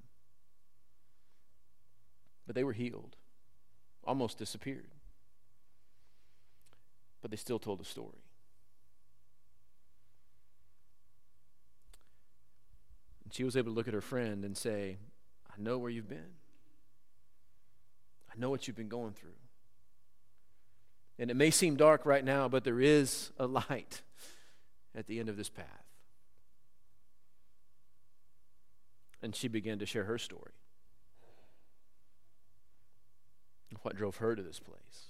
But 2.49 2.57
they 2.57 2.65
were 2.65 2.73
healed, 2.73 3.15
almost 4.03 4.37
disappeared. 4.37 4.89
But 7.23 7.31
they 7.31 7.37
still 7.37 7.61
told 7.61 7.81
a 7.81 7.85
story. 7.85 8.25
And 13.23 13.33
she 13.33 13.45
was 13.45 13.57
able 13.57 13.71
to 13.71 13.77
look 13.77 13.87
at 13.87 13.95
her 13.95 14.01
friend 14.01 14.45
and 14.45 14.57
say, 14.57 14.97
I 15.49 15.63
know 15.63 15.79
where 15.79 15.91
you've 15.91 16.09
been. 16.09 16.35
I 18.29 18.41
know 18.41 18.51
what 18.51 18.67
you've 18.67 18.77
been 18.77 18.89
going 18.89 19.13
through. 19.13 19.39
And 21.21 21.31
it 21.31 21.37
may 21.37 21.51
seem 21.51 21.77
dark 21.77 22.07
right 22.07 22.25
now, 22.25 22.49
but 22.49 22.65
there 22.65 22.81
is 22.81 23.31
a 23.39 23.47
light 23.47 24.01
at 24.95 25.07
the 25.07 25.21
end 25.21 25.29
of 25.29 25.37
this 25.37 25.51
path. 25.51 25.67
And 29.23 29.37
she 29.37 29.47
began 29.47 29.79
to 29.81 29.87
share 29.87 30.05
her 30.05 30.17
story. 30.17 30.53
What 33.83 33.97
drove 33.97 34.17
her 34.17 34.35
to 34.35 34.43
this 34.43 34.59
place? 34.59 35.09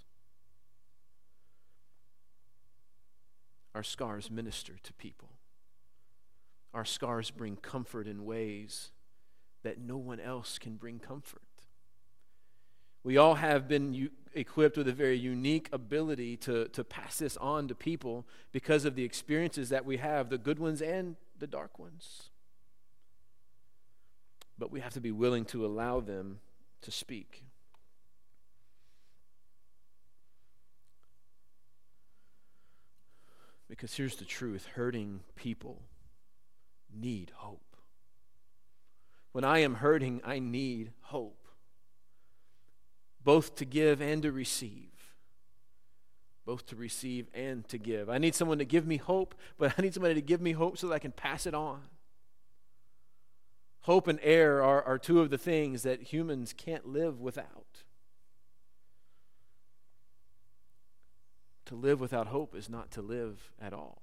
Our 3.72 3.84
scars 3.84 4.32
minister 4.32 4.74
to 4.82 4.92
people. 4.94 5.28
Our 6.74 6.84
scars 6.84 7.30
bring 7.30 7.54
comfort 7.54 8.08
in 8.08 8.24
ways 8.24 8.90
that 9.62 9.78
no 9.80 9.96
one 9.96 10.18
else 10.18 10.58
can 10.58 10.74
bring 10.74 10.98
comfort. 10.98 11.42
We 13.02 13.16
all 13.16 13.36
have 13.36 13.66
been 13.66 13.94
u- 13.94 14.10
equipped 14.34 14.76
with 14.76 14.88
a 14.88 14.92
very 14.92 15.18
unique 15.18 15.68
ability 15.72 16.36
to, 16.38 16.68
to 16.68 16.84
pass 16.84 17.18
this 17.18 17.36
on 17.38 17.68
to 17.68 17.74
people 17.74 18.26
because 18.52 18.84
of 18.84 18.94
the 18.94 19.04
experiences 19.04 19.70
that 19.70 19.84
we 19.84 19.96
have, 19.96 20.28
the 20.28 20.38
good 20.38 20.58
ones 20.58 20.82
and 20.82 21.16
the 21.38 21.46
dark 21.46 21.78
ones. 21.78 22.28
But 24.58 24.70
we 24.70 24.80
have 24.80 24.92
to 24.94 25.00
be 25.00 25.10
willing 25.10 25.46
to 25.46 25.64
allow 25.64 26.00
them 26.00 26.40
to 26.82 26.90
speak. 26.90 27.44
Because 33.68 33.94
here's 33.94 34.16
the 34.16 34.24
truth 34.24 34.66
hurting 34.74 35.20
people 35.36 35.80
need 36.92 37.30
hope. 37.36 37.76
When 39.32 39.44
I 39.44 39.60
am 39.60 39.76
hurting, 39.76 40.20
I 40.24 40.40
need 40.40 40.90
hope 41.02 41.39
both 43.24 43.54
to 43.56 43.64
give 43.64 44.00
and 44.00 44.22
to 44.22 44.32
receive. 44.32 44.88
Both 46.44 46.66
to 46.66 46.76
receive 46.76 47.28
and 47.34 47.66
to 47.68 47.78
give. 47.78 48.08
I 48.08 48.18
need 48.18 48.34
someone 48.34 48.58
to 48.58 48.64
give 48.64 48.86
me 48.86 48.96
hope, 48.96 49.34
but 49.58 49.74
I 49.78 49.82
need 49.82 49.94
somebody 49.94 50.14
to 50.14 50.22
give 50.22 50.40
me 50.40 50.52
hope 50.52 50.78
so 50.78 50.88
that 50.88 50.94
I 50.94 50.98
can 50.98 51.12
pass 51.12 51.46
it 51.46 51.54
on. 51.54 51.82
Hope 53.82 54.08
and 54.08 54.18
air 54.22 54.62
are, 54.62 54.82
are 54.82 54.98
two 54.98 55.20
of 55.20 55.30
the 55.30 55.38
things 55.38 55.82
that 55.82 56.02
humans 56.02 56.52
can't 56.52 56.86
live 56.86 57.20
without. 57.20 57.84
To 61.66 61.74
live 61.74 62.00
without 62.00 62.26
hope 62.26 62.54
is 62.54 62.68
not 62.68 62.90
to 62.92 63.02
live 63.02 63.52
at 63.60 63.72
all. 63.72 64.02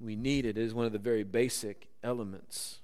We 0.00 0.16
need 0.16 0.44
it. 0.44 0.56
It 0.56 0.62
is 0.62 0.74
one 0.74 0.86
of 0.86 0.92
the 0.92 0.98
very 0.98 1.24
basic 1.24 1.88
elements 2.02 2.80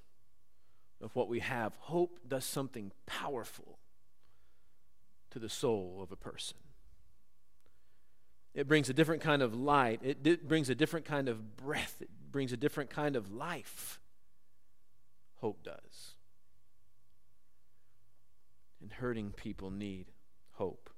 of 1.03 1.15
what 1.17 1.29
we 1.29 1.41
have, 1.41 1.75
hope 1.77 2.21
does 2.27 2.45
something 2.45 2.93
powerful 3.07 3.79
to 5.31 5.39
the 5.39 5.49
soul 5.49 6.01
of 6.03 6.13
a 6.13 6.17
person. 6.17 6.57
It 8.55 8.69
brings 8.69 8.89
a 8.89 8.93
different 8.93 9.23
kind 9.23 9.43
of 9.43 9.55
light, 9.55 10.01
it 10.03 10.23
di- 10.23 10.37
brings 10.37 10.69
a 10.69 10.75
different 10.75 11.07
kind 11.07 11.29
of 11.29 11.57
breath, 11.57 11.97
it 12.01 12.11
brings 12.31 12.53
a 12.53 12.57
different 12.57 12.91
kind 12.91 13.17
of 13.17 13.33
life. 13.33 13.99
Hope 15.37 15.65
does. 15.65 16.15
And 18.81 18.93
hurting 18.93 19.33
people 19.33 19.71
need 19.71 20.07
hope. 20.53 20.91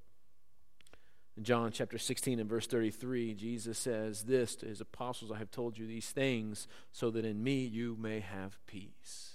In 1.37 1.45
John 1.45 1.73
chapter 1.73 1.99
16 1.99 2.39
and 2.39 2.49
verse 2.49 2.67
33, 2.67 3.35
Jesus 3.35 3.79
says 3.79 4.25
this 4.25 4.55
to 4.57 4.67
his 4.67 4.81
apostles 4.81 5.33
I 5.33 5.39
have 5.39 5.51
told 5.51 5.79
you 5.79 5.87
these 5.87 6.11
things 6.11 6.69
so 6.93 7.11
that 7.11 7.25
in 7.25 7.43
me 7.43 7.65
you 7.65 7.97
may 7.99 8.21
have 8.21 8.59
peace 8.67 9.34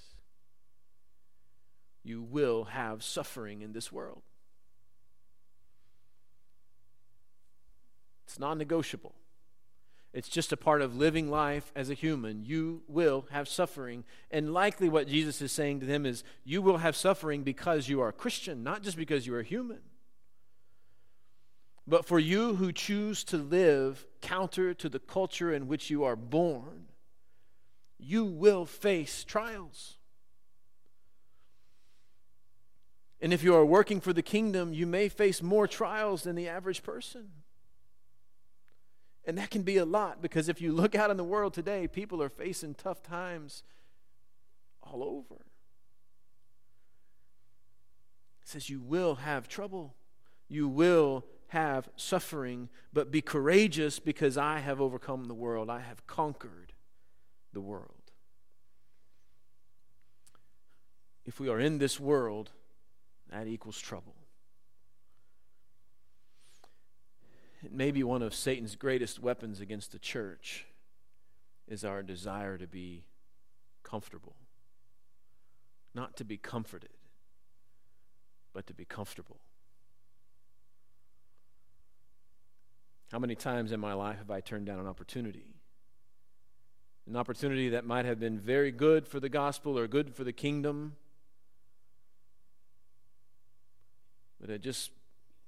you 2.10 2.24
will 2.24 2.66
have 2.66 3.04
suffering 3.04 3.62
in 3.62 3.72
this 3.72 3.92
world. 3.92 4.24
It's 8.26 8.40
non 8.40 8.58
negotiable. 8.58 9.14
It's 10.12 10.28
just 10.28 10.52
a 10.52 10.58
part 10.58 10.82
of 10.82 10.98
living 10.98 11.30
life 11.30 11.72
as 11.76 11.92
a 11.92 11.94
human. 11.94 12.44
You 12.44 12.82
will 12.88 13.28
have 13.30 13.48
suffering. 13.48 14.06
And 14.32 14.54
likely 14.54 14.90
what 14.90 15.08
Jesus 15.08 15.40
is 15.40 15.52
saying 15.52 15.82
to 15.82 15.86
them 15.86 16.04
is 16.04 16.24
you 16.44 16.64
will 16.64 16.80
have 16.80 16.96
suffering 16.96 17.44
because 17.44 17.88
you 17.88 18.02
are 18.02 18.10
a 18.10 18.14
Christian, 18.14 18.64
not 18.64 18.82
just 18.82 18.98
because 18.98 19.28
you 19.28 19.36
are 19.36 19.44
human. 19.44 19.82
But 21.86 22.06
for 22.06 22.18
you 22.18 22.56
who 22.56 22.72
choose 22.72 23.24
to 23.26 23.38
live 23.38 24.08
counter 24.22 24.74
to 24.74 24.90
the 24.90 25.00
culture 25.00 25.54
in 25.54 25.68
which 25.68 25.92
you 25.92 26.04
are 26.04 26.16
born, 26.16 26.88
you 28.00 28.26
will 28.26 28.66
face 28.66 29.24
trials. 29.24 29.99
And 33.22 33.34
if 33.34 33.44
you 33.44 33.54
are 33.54 33.66
working 33.66 34.00
for 34.00 34.14
the 34.14 34.22
kingdom, 34.22 34.74
you 34.74 34.88
may 34.88 35.10
face 35.10 35.42
more 35.42 35.68
trials 35.68 36.24
than 36.24 36.36
the 36.36 36.48
average 36.48 36.84
person. 36.84 37.30
And 39.26 39.38
that 39.38 39.50
can 39.52 39.64
be 39.64 39.78
a 39.78 39.86
lot 39.86 40.22
because 40.22 40.48
if 40.50 40.62
you 40.62 40.72
look 40.72 40.96
out 40.96 41.12
in 41.12 41.18
the 41.18 41.24
world 41.24 41.54
today, 41.54 41.88
people 41.88 42.22
are 42.24 42.30
facing 42.30 42.74
tough 42.74 43.04
times 43.04 43.64
all 44.82 45.04
over. 45.04 45.42
It 48.42 48.48
says, 48.48 48.70
You 48.70 48.80
will 48.80 49.16
have 49.16 49.48
trouble, 49.48 49.96
you 50.48 50.68
will 50.68 51.26
have 51.50 51.90
suffering, 51.96 52.70
but 52.94 53.12
be 53.12 53.22
courageous 53.22 54.00
because 54.00 54.38
I 54.38 54.60
have 54.60 54.80
overcome 54.80 55.26
the 55.26 55.34
world, 55.34 55.70
I 55.70 55.82
have 55.82 56.08
conquered 56.08 56.74
the 57.54 57.62
world. 57.62 57.92
If 61.26 61.40
we 61.40 61.50
are 61.50 61.60
in 61.60 61.78
this 61.78 62.00
world, 62.00 62.52
that 63.32 63.48
equals 63.48 63.80
trouble. 63.80 64.16
It 67.64 67.72
may 67.72 67.92
be 67.92 68.04
one 68.04 68.22
of 68.22 68.34
Satan's 68.34 68.76
greatest 68.76 69.22
weapons 69.22 69.60
against 69.60 69.92
the 69.92 70.00
church 70.00 70.66
is 71.68 71.84
our 71.84 72.02
desire 72.02 72.58
to 72.58 72.68
be 72.68 73.04
comfortable. 73.84 74.36
Not 75.94 76.16
to 76.18 76.24
be 76.24 76.38
comforted, 76.38 76.90
but 78.54 78.66
to 78.68 78.74
be 78.74 78.86
comfortable. 78.86 79.40
How 83.12 83.20
many 83.20 83.36
times 83.36 83.72
in 83.72 83.80
my 83.80 83.94
life 83.94 84.20
have 84.20 84.32
I 84.32 84.40
turned 84.40 84.68
down 84.68 84.80
an 84.80 84.88
opportunity? 84.88 85.56
An 87.08 87.16
opportunity 87.16 87.70
that 87.70 87.86
might 87.86 88.06
have 88.06 88.20
been 88.20 88.40
very 88.40 88.72
good 88.72 89.08
for 89.08 89.20
the 89.20 89.30
gospel 89.30 89.78
or 89.78 89.88
good 89.88 90.14
for 90.14 90.24
the 90.24 90.32
kingdom, 90.32 90.96
but 94.40 94.50
it 94.50 94.62
just 94.62 94.92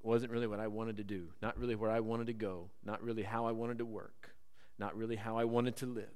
wasn't 0.03 0.31
really 0.31 0.47
what 0.47 0.59
I 0.59 0.67
wanted 0.67 0.97
to 0.97 1.03
do, 1.03 1.27
not 1.41 1.57
really 1.57 1.75
where 1.75 1.91
I 1.91 1.99
wanted 1.99 2.27
to 2.27 2.33
go, 2.33 2.69
not 2.83 3.01
really 3.03 3.23
how 3.23 3.45
I 3.45 3.51
wanted 3.51 3.77
to 3.79 3.85
work, 3.85 4.35
not 4.77 4.95
really 4.95 5.15
how 5.15 5.37
I 5.37 5.45
wanted 5.45 5.75
to 5.77 5.85
live. 5.85 6.07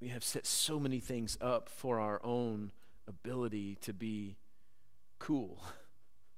We 0.00 0.08
have 0.08 0.24
set 0.24 0.46
so 0.46 0.78
many 0.78 1.00
things 1.00 1.38
up 1.40 1.68
for 1.68 1.98
our 1.98 2.20
own 2.22 2.72
ability 3.08 3.78
to 3.82 3.94
be 3.94 4.36
cool, 5.18 5.62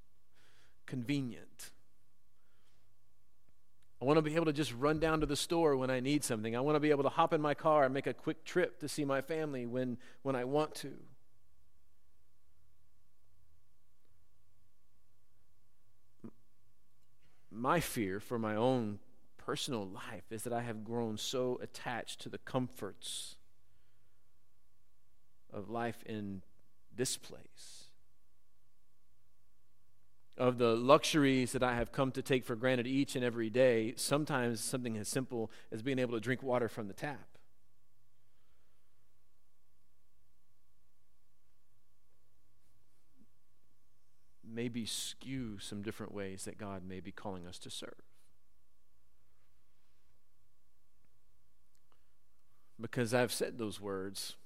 convenient. 0.87 1.71
I 4.01 4.05
want 4.05 4.19
to 4.19 4.23
be 4.23 4.35
able 4.35 4.45
to 4.47 4.53
just 4.53 4.75
run 4.75 4.99
down 4.99 5.21
to 5.21 5.27
the 5.27 5.37
store 5.37 5.75
when 5.77 5.91
I 5.91 6.01
need 6.01 6.23
something. 6.23 6.55
I 6.55 6.61
want 6.61 6.77
to 6.77 6.81
be 6.81 6.91
able 6.91 7.05
to 7.05 7.09
hop 7.09 7.33
in 7.33 7.41
my 7.41 7.55
car 7.55 7.85
and 7.85 7.95
make 7.95 8.07
a 8.07 8.13
quick 8.13 8.45
trip 8.45 8.81
to 8.81 8.89
see 8.89 9.05
my 9.05 9.23
family 9.23 9.65
when, 9.65 9.97
when 10.23 10.37
I 10.37 10.45
want 10.45 10.75
to. 10.77 10.93
My 17.51 17.81
fear 17.81 18.21
for 18.21 18.39
my 18.39 18.55
own 18.55 18.99
personal 19.39 19.87
life 19.87 20.31
is 20.31 20.43
that 20.43 20.53
I 20.53 20.61
have 20.61 20.85
grown 20.85 21.17
so 21.17 21.59
attached 21.63 22.21
to 22.23 22.29
the 22.29 22.39
comforts 22.39 23.37
of 25.51 25.71
life 25.71 26.03
in 26.05 26.43
this 26.95 27.17
place 27.17 27.86
of 30.39 30.59
the 30.59 30.77
luxuries 30.77 31.53
that 31.53 31.63
I 31.63 31.75
have 31.75 31.93
come 31.93 32.13
to 32.13 32.23
take 32.23 32.45
for 32.45 32.57
granted 32.57 32.87
each 32.87 33.17
and 33.17 33.25
every 33.25 33.49
day, 33.49 33.95
sometimes 33.97 34.61
something 34.61 34.97
as 34.97 35.09
simple 35.09 35.51
as 35.73 35.83
being 35.83 35.99
able 35.99 36.13
to 36.13 36.21
drink 36.21 36.43
water 36.43 36.69
from 36.69 36.89
the 36.89 36.95
tap. 36.95 37.27
Maybe 44.49 44.87
skew 44.87 45.59
some 45.59 45.83
different 45.83 46.13
ways 46.13 46.45
that 46.45 46.59
God 46.59 46.83
may 46.87 47.01
be 47.01 47.13
calling 47.13 47.47
us 47.47 47.59
to 47.61 47.71
serve. 47.71 47.95
Because 52.79 53.15
I've 53.15 53.33
said 53.33 53.57
those 53.57 53.81
words, 53.81 54.37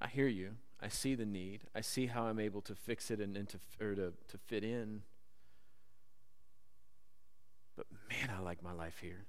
I 0.00 0.06
hear 0.06 0.28
you. 0.28 0.52
I 0.82 0.88
see 0.88 1.14
the 1.14 1.24
need. 1.24 1.60
I 1.74 1.80
see 1.80 2.06
how 2.06 2.24
I'm 2.24 2.40
able 2.40 2.60
to 2.62 2.74
fix 2.74 3.10
it 3.10 3.20
and, 3.20 3.36
and 3.36 3.48
to, 3.50 3.58
or 3.80 3.94
to, 3.94 4.12
to 4.28 4.38
fit 4.46 4.64
in. 4.64 5.02
But 7.76 7.86
man, 8.10 8.34
I 8.36 8.40
like 8.42 8.62
my 8.62 8.72
life 8.72 8.98
here. 9.00 9.26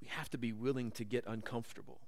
we 0.00 0.08
have 0.08 0.30
to 0.30 0.38
be 0.38 0.52
willing 0.52 0.90
to 0.90 1.04
get 1.04 1.22
uncomfortable, 1.28 2.00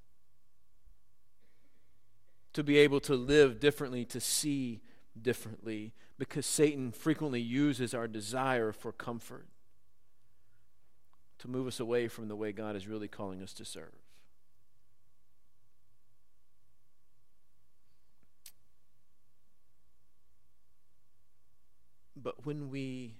to 2.54 2.64
be 2.64 2.78
able 2.78 2.98
to 3.00 3.14
live 3.14 3.61
differently, 3.61 4.04
to 4.07 4.20
see 4.20 4.80
differently, 5.20 5.92
because 6.18 6.44
Satan 6.44 6.90
frequently 6.90 7.40
uses 7.40 7.94
our 7.94 8.09
desire 8.09 8.72
for 8.72 8.90
comfort 8.90 9.46
to 11.44 11.50
move 11.50 11.66
us 11.66 11.78
away 11.78 12.09
from 12.09 12.28
the 12.28 12.35
way 12.35 12.52
God 12.52 12.74
is 12.74 12.88
really 12.88 13.07
calling 13.07 13.42
us 13.42 13.52
to 13.52 13.66
serve. 13.66 13.92
But 22.16 22.46
when 22.46 22.70
we 22.70 23.16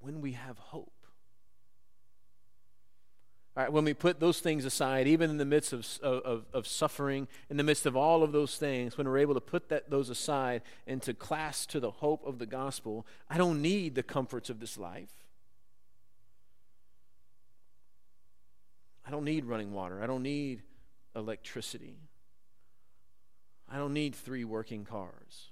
when 0.00 0.20
we 0.20 0.32
have 0.32 0.58
hope, 0.58 0.92
all 3.56 3.62
right, 3.62 3.72
when 3.72 3.84
we 3.84 3.94
put 3.94 4.20
those 4.20 4.40
things 4.40 4.66
aside, 4.66 5.06
even 5.06 5.30
in 5.30 5.38
the 5.38 5.46
midst 5.46 5.72
of, 5.72 5.86
of, 6.02 6.44
of 6.52 6.66
suffering, 6.66 7.28
in 7.48 7.56
the 7.56 7.64
midst 7.64 7.86
of 7.86 7.96
all 7.96 8.22
of 8.22 8.32
those 8.32 8.58
things, 8.58 8.98
when 8.98 9.08
we're 9.08 9.18
able 9.18 9.34
to 9.34 9.40
put 9.40 9.70
that, 9.70 9.88
those 9.88 10.10
aside 10.10 10.60
and 10.86 11.00
to 11.02 11.14
clasp 11.14 11.70
to 11.70 11.80
the 11.80 11.90
hope 11.90 12.26
of 12.26 12.38
the 12.38 12.46
gospel, 12.46 13.06
I 13.30 13.38
don't 13.38 13.62
need 13.62 13.94
the 13.94 14.02
comforts 14.02 14.50
of 14.50 14.60
this 14.60 14.76
life. 14.76 15.27
I 19.08 19.10
don't 19.10 19.24
need 19.24 19.46
running 19.46 19.72
water. 19.72 20.02
I 20.02 20.06
don't 20.06 20.22
need 20.22 20.60
electricity. 21.16 21.96
I 23.66 23.78
don't 23.78 23.94
need 23.94 24.14
three 24.14 24.44
working 24.44 24.84
cars. 24.84 25.50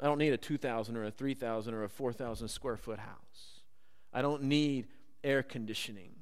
I 0.00 0.06
don't 0.06 0.18
need 0.18 0.32
a 0.32 0.36
2,000 0.36 0.96
or 0.96 1.04
a 1.04 1.12
3,000 1.12 1.72
or 1.72 1.84
a 1.84 1.88
4,000 1.88 2.48
square 2.48 2.76
foot 2.76 2.98
house. 2.98 3.60
I 4.12 4.22
don't 4.22 4.42
need 4.42 4.88
air 5.22 5.44
conditioning. 5.44 6.16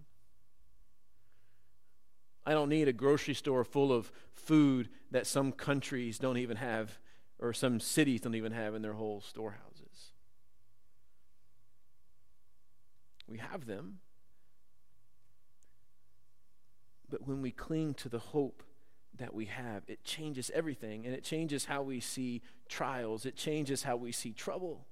I 2.45 2.53
don't 2.53 2.69
need 2.69 2.87
a 2.87 2.93
grocery 2.93 3.35
store 3.35 3.65
full 3.65 3.95
of 3.95 4.13
food 4.35 4.91
that 5.11 5.27
some 5.27 5.53
countries 5.53 6.19
don't 6.19 6.37
even 6.37 6.59
have 6.59 6.99
or 7.39 7.55
some 7.55 7.81
cities 7.81 8.21
don't 8.21 8.35
even 8.35 8.53
have 8.53 8.75
in 8.75 8.83
their 8.83 8.93
whole 8.93 9.23
storehouses. 9.23 10.13
We 13.27 13.39
have 13.39 13.65
them. 13.65 14.01
But 17.11 17.27
when 17.27 17.43
we 17.43 17.51
cling 17.51 17.95
to 17.95 18.09
the 18.09 18.19
hope 18.19 18.63
that 19.19 19.35
we 19.35 19.47
have, 19.47 19.83
it 19.87 20.05
changes 20.05 20.51
everything. 20.55 21.07
And 21.07 21.15
it 21.15 21.25
changes 21.25 21.65
how 21.65 21.83
we 21.83 22.01
see 22.01 22.43
trials, 22.69 23.27
it 23.27 23.37
changes 23.37 23.83
how 23.83 23.97
we 23.97 24.13
see 24.13 24.33
trouble. 24.33 24.87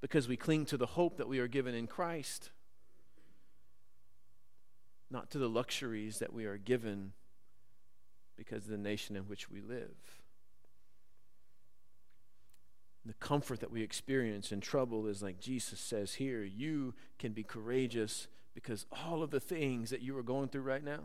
Because 0.00 0.28
we 0.28 0.36
cling 0.36 0.66
to 0.66 0.76
the 0.76 0.86
hope 0.86 1.16
that 1.16 1.28
we 1.28 1.38
are 1.38 1.48
given 1.48 1.74
in 1.74 1.86
Christ, 1.86 2.50
not 5.10 5.30
to 5.30 5.38
the 5.38 5.48
luxuries 5.48 6.18
that 6.18 6.32
we 6.32 6.44
are 6.44 6.58
given 6.58 7.12
because 8.36 8.64
of 8.64 8.70
the 8.70 8.76
nation 8.76 9.16
in 9.16 9.22
which 9.22 9.50
we 9.50 9.60
live. 9.60 9.96
The 13.04 13.14
comfort 13.14 13.60
that 13.60 13.70
we 13.70 13.82
experience 13.82 14.52
in 14.52 14.60
trouble 14.60 15.06
is 15.06 15.22
like 15.22 15.40
Jesus 15.40 15.78
says 15.78 16.14
here 16.14 16.42
you 16.42 16.94
can 17.18 17.32
be 17.32 17.44
courageous 17.44 18.26
because 18.56 18.86
all 18.90 19.22
of 19.22 19.30
the 19.30 19.38
things 19.38 19.90
that 19.90 20.00
you 20.00 20.16
are 20.16 20.22
going 20.22 20.48
through 20.48 20.62
right 20.62 20.82
now 20.82 21.02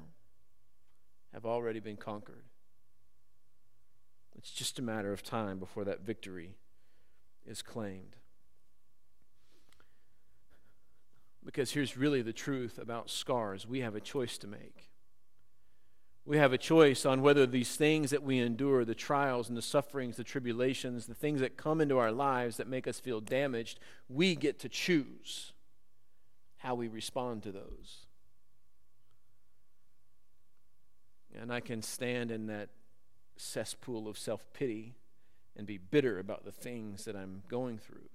have 1.33 1.45
already 1.45 1.81
been 1.81 1.97
conquered. 1.97 2.45
It's 4.37 4.51
just 4.51 4.79
a 4.79 4.81
matter 4.81 5.11
of 5.11 5.21
time 5.21 5.59
before 5.59 5.83
that 5.83 5.99
victory 5.99 6.55
is 7.45 7.61
claimed. 7.61 8.15
Because 11.43 11.71
here's 11.71 11.97
really 11.97 12.21
the 12.21 12.31
truth 12.31 12.79
about 12.81 13.09
scars 13.09 13.67
we 13.67 13.81
have 13.81 13.95
a 13.95 14.01
choice 14.01 14.37
to 14.37 14.47
make. 14.47 14.89
We 16.23 16.37
have 16.37 16.53
a 16.53 16.57
choice 16.57 17.05
on 17.05 17.21
whether 17.21 17.45
these 17.45 17.75
things 17.75 18.11
that 18.11 18.23
we 18.23 18.39
endure, 18.39 18.85
the 18.85 18.95
trials 18.95 19.49
and 19.49 19.57
the 19.57 19.61
sufferings, 19.61 20.15
the 20.15 20.23
tribulations, 20.23 21.05
the 21.05 21.15
things 21.15 21.41
that 21.41 21.57
come 21.57 21.81
into 21.81 21.97
our 21.97 22.13
lives 22.13 22.55
that 22.57 22.67
make 22.67 22.87
us 22.87 23.01
feel 23.01 23.19
damaged, 23.19 23.77
we 24.07 24.35
get 24.35 24.57
to 24.59 24.69
choose 24.69 25.51
how 26.61 26.75
we 26.75 26.87
respond 26.87 27.43
to 27.43 27.51
those. 27.51 28.05
And 31.39 31.51
I 31.51 31.59
can 31.59 31.81
stand 31.81 32.29
in 32.29 32.47
that 32.47 32.69
cesspool 33.35 34.07
of 34.07 34.17
self 34.17 34.45
pity 34.53 34.95
and 35.57 35.65
be 35.65 35.77
bitter 35.77 36.19
about 36.19 36.45
the 36.45 36.51
things 36.51 37.05
that 37.05 37.15
I'm 37.15 37.41
going 37.47 37.77
through, 37.77 38.09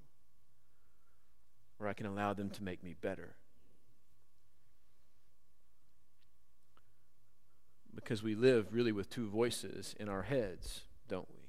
or 1.81 1.89
I 1.89 1.93
can 1.93 2.07
allow 2.07 2.35
them 2.35 2.51
to 2.51 2.63
make 2.63 2.85
me 2.85 2.95
better. 3.01 3.35
Because 7.95 8.23
we 8.23 8.35
live 8.35 8.73
really 8.73 8.93
with 8.93 9.11
two 9.11 9.29
voices 9.29 9.95
in 9.99 10.09
our 10.09 10.23
heads, 10.23 10.83
don't 11.09 11.29
we? 11.31 11.41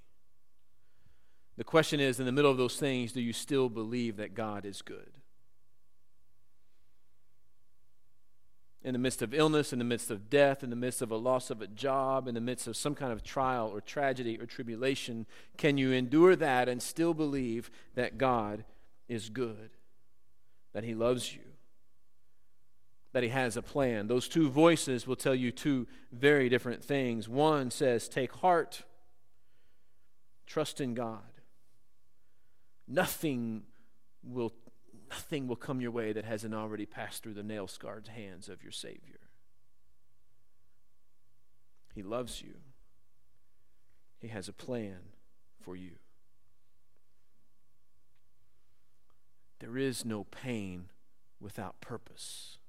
The 1.58 1.64
question 1.64 2.00
is 2.00 2.20
in 2.20 2.26
the 2.26 2.32
middle 2.32 2.52
of 2.52 2.58
those 2.58 2.78
things, 2.78 3.12
do 3.12 3.22
you 3.22 3.34
still 3.34 3.70
believe 3.70 4.18
that 4.18 4.34
God 4.34 4.66
is 4.66 4.82
good? 4.82 5.12
In 8.88 8.94
the 8.94 9.00
midst 9.00 9.22
of 9.22 9.34
illness, 9.34 9.74
in 9.74 9.80
the 9.80 9.86
midst 9.86 10.10
of 10.10 10.30
death, 10.30 10.64
in 10.64 10.70
the 10.70 10.76
midst 10.78 11.02
of 11.02 11.12
a 11.12 11.18
loss 11.18 11.50
of 11.50 11.62
a 11.62 11.68
job, 11.68 12.26
in 12.26 12.36
the 12.36 12.40
midst 12.40 12.68
of 12.68 12.78
some 12.78 12.96
kind 12.96 13.12
of 13.12 13.22
trial 13.22 13.68
or 13.68 13.82
tragedy 13.82 14.40
or 14.40 14.46
tribulation, 14.46 15.26
can 15.58 15.78
you 15.78 15.92
endure 15.92 16.38
that 16.38 16.70
and 16.70 16.82
still 16.82 17.14
believe 17.14 17.70
that 17.96 18.18
God 18.18 18.64
is 19.10 19.28
good, 19.28 19.72
that 20.72 20.86
He 20.86 20.96
loves 20.96 21.36
you, 21.36 21.42
that 23.12 23.24
He 23.24 23.30
has 23.30 23.58
a 23.58 23.62
plan? 23.62 24.08
Those 24.08 24.30
two 24.30 24.50
voices 24.50 25.06
will 25.06 25.18
tell 25.18 25.36
you 25.36 25.52
two 25.52 25.86
very 26.14 26.48
different 26.48 26.82
things. 26.82 27.28
One 27.28 27.72
says, 27.72 28.08
Take 28.08 28.32
heart, 28.36 28.84
trust 30.46 30.80
in 30.80 30.94
God. 30.94 31.20
Nothing 32.88 33.64
will 34.24 34.54
nothing 35.10 35.48
will 35.48 35.56
come 35.56 35.82
your 35.82 35.92
way 35.92 36.14
that 36.14 36.26
hasn't 36.26 36.54
already 36.54 36.86
passed 36.86 37.24
through 37.24 37.34
the 37.34 37.44
nail 37.44 37.68
scarred 37.68 38.10
hands 38.10 38.50
of 38.50 38.64
your 38.64 38.72
Savior. 38.72 39.20
He 41.94 42.04
loves 42.04 42.42
you, 42.42 42.56
He 44.20 44.28
has 44.28 44.48
a 44.48 44.54
plan 44.54 45.00
for 45.62 45.76
you. 45.76 45.94
There 49.60 49.78
is 49.78 50.06
no 50.06 50.24
pain 50.24 50.90
without 51.40 51.82
purpose. 51.82 52.60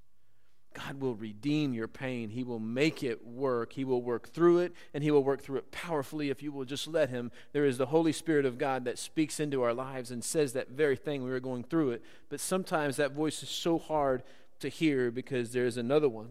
God 0.78 1.00
will 1.00 1.14
redeem 1.14 1.74
your 1.74 1.88
pain. 1.88 2.30
He 2.30 2.44
will 2.44 2.60
make 2.60 3.02
it 3.02 3.26
work. 3.26 3.72
He 3.72 3.84
will 3.84 4.02
work 4.02 4.28
through 4.28 4.58
it, 4.58 4.72
and 4.94 5.02
He 5.02 5.10
will 5.10 5.24
work 5.24 5.42
through 5.42 5.58
it 5.58 5.72
powerfully 5.72 6.30
if 6.30 6.42
you 6.42 6.52
will 6.52 6.64
just 6.64 6.86
let 6.86 7.10
Him. 7.10 7.32
There 7.52 7.64
is 7.64 7.78
the 7.78 7.86
Holy 7.86 8.12
Spirit 8.12 8.46
of 8.46 8.58
God 8.58 8.84
that 8.84 8.98
speaks 8.98 9.40
into 9.40 9.62
our 9.62 9.74
lives 9.74 10.10
and 10.10 10.22
says 10.22 10.52
that 10.52 10.70
very 10.70 10.94
thing 10.94 11.24
we 11.24 11.30
were 11.30 11.40
going 11.40 11.64
through 11.64 11.92
it. 11.92 12.04
But 12.28 12.40
sometimes 12.40 12.96
that 12.96 13.12
voice 13.12 13.42
is 13.42 13.48
so 13.48 13.78
hard 13.78 14.22
to 14.60 14.68
hear 14.68 15.10
because 15.10 15.52
there's 15.52 15.76
another 15.76 16.08
one 16.08 16.30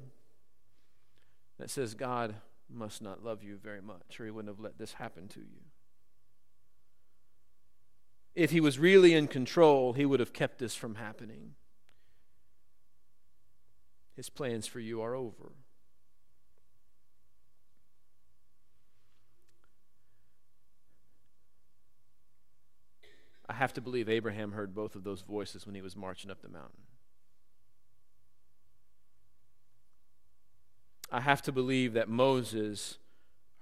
that 1.60 1.70
says, 1.70 1.94
God 1.94 2.36
must 2.70 3.02
not 3.02 3.24
love 3.24 3.44
you 3.44 3.58
very 3.62 3.82
much, 3.82 4.20
or 4.20 4.26
He 4.26 4.32
wouldn't 4.32 4.56
have 4.56 4.64
let 4.64 4.78
this 4.78 4.94
happen 4.94 5.28
to 5.30 5.40
you. 5.40 5.64
If 8.34 8.52
He 8.52 8.62
was 8.62 8.80
really 8.80 9.14
in 9.14 9.28
control, 9.28 9.94
He 9.94 10.06
would 10.06 10.22
have 10.22 10.32
kept 10.32 10.60
this 10.60 10.76
from 10.76 10.96
happening. 10.96 11.56
His 14.18 14.30
plans 14.32 14.66
for 14.66 14.80
you 14.80 15.02
are 15.04 15.14
over. 15.14 15.52
I 23.48 23.54
have 23.54 23.74
to 23.74 23.82
believe 23.82 24.10
Abraham 24.10 24.54
heard 24.54 24.74
both 24.74 24.96
of 24.96 25.04
those 25.04 25.22
voices 25.22 25.68
when 25.68 25.76
he 25.76 25.82
was 25.84 25.96
marching 25.96 26.32
up 26.32 26.42
the 26.42 26.50
mountain. 26.50 26.82
I 31.12 31.22
have 31.22 31.44
to 31.44 31.52
believe 31.52 31.94
that 31.94 32.10
Moses 32.10 32.98